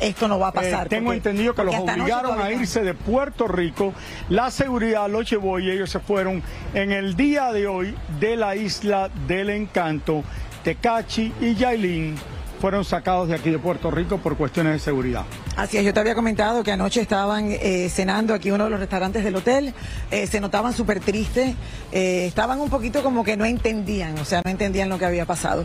esto 0.00 0.28
no 0.28 0.38
va 0.38 0.48
a 0.48 0.52
pasar. 0.52 0.86
Eh, 0.86 0.90
tengo 0.90 1.12
entendido 1.12 1.54
que 1.54 1.64
los 1.64 1.74
obligaron 1.74 2.40
a 2.40 2.50
irse 2.50 2.82
de 2.82 2.94
Puerto 2.94 3.46
Rico. 3.46 3.92
La 4.28 4.50
seguridad 4.50 5.08
los 5.08 5.28
llevó 5.30 5.58
y 5.58 5.70
ellos 5.70 5.90
se 5.90 6.00
fueron 6.00 6.42
en 6.74 6.92
el 6.92 7.16
día 7.16 7.52
de 7.52 7.66
hoy 7.66 7.94
de 8.18 8.36
la 8.36 8.56
isla 8.56 9.10
del 9.28 9.50
encanto. 9.50 10.24
Tecachi 10.64 11.32
y 11.40 11.54
Yailin 11.54 12.16
fueron 12.60 12.84
sacados 12.84 13.28
de 13.28 13.34
aquí 13.34 13.50
de 13.50 13.58
Puerto 13.58 13.90
Rico 13.90 14.18
por 14.18 14.36
cuestiones 14.36 14.74
de 14.74 14.78
seguridad. 14.78 15.24
Así 15.56 15.78
es, 15.78 15.84
yo 15.84 15.94
te 15.94 16.00
había 16.00 16.14
comentado 16.14 16.62
que 16.62 16.72
anoche 16.72 17.00
estaban 17.00 17.50
eh, 17.50 17.88
cenando 17.90 18.34
aquí 18.34 18.48
en 18.48 18.56
uno 18.56 18.64
de 18.64 18.70
los 18.70 18.80
restaurantes 18.80 19.24
del 19.24 19.36
hotel, 19.36 19.72
eh, 20.10 20.26
se 20.26 20.40
notaban 20.40 20.74
súper 20.74 21.00
tristes, 21.00 21.54
estaban 21.90 22.60
un 22.60 22.68
poquito 22.68 23.02
como 23.02 23.24
que 23.24 23.38
no 23.38 23.46
entendían, 23.46 24.18
o 24.18 24.26
sea, 24.26 24.42
no 24.44 24.50
entendían 24.50 24.90
lo 24.90 24.98
que 24.98 25.06
había 25.06 25.24
pasado. 25.24 25.64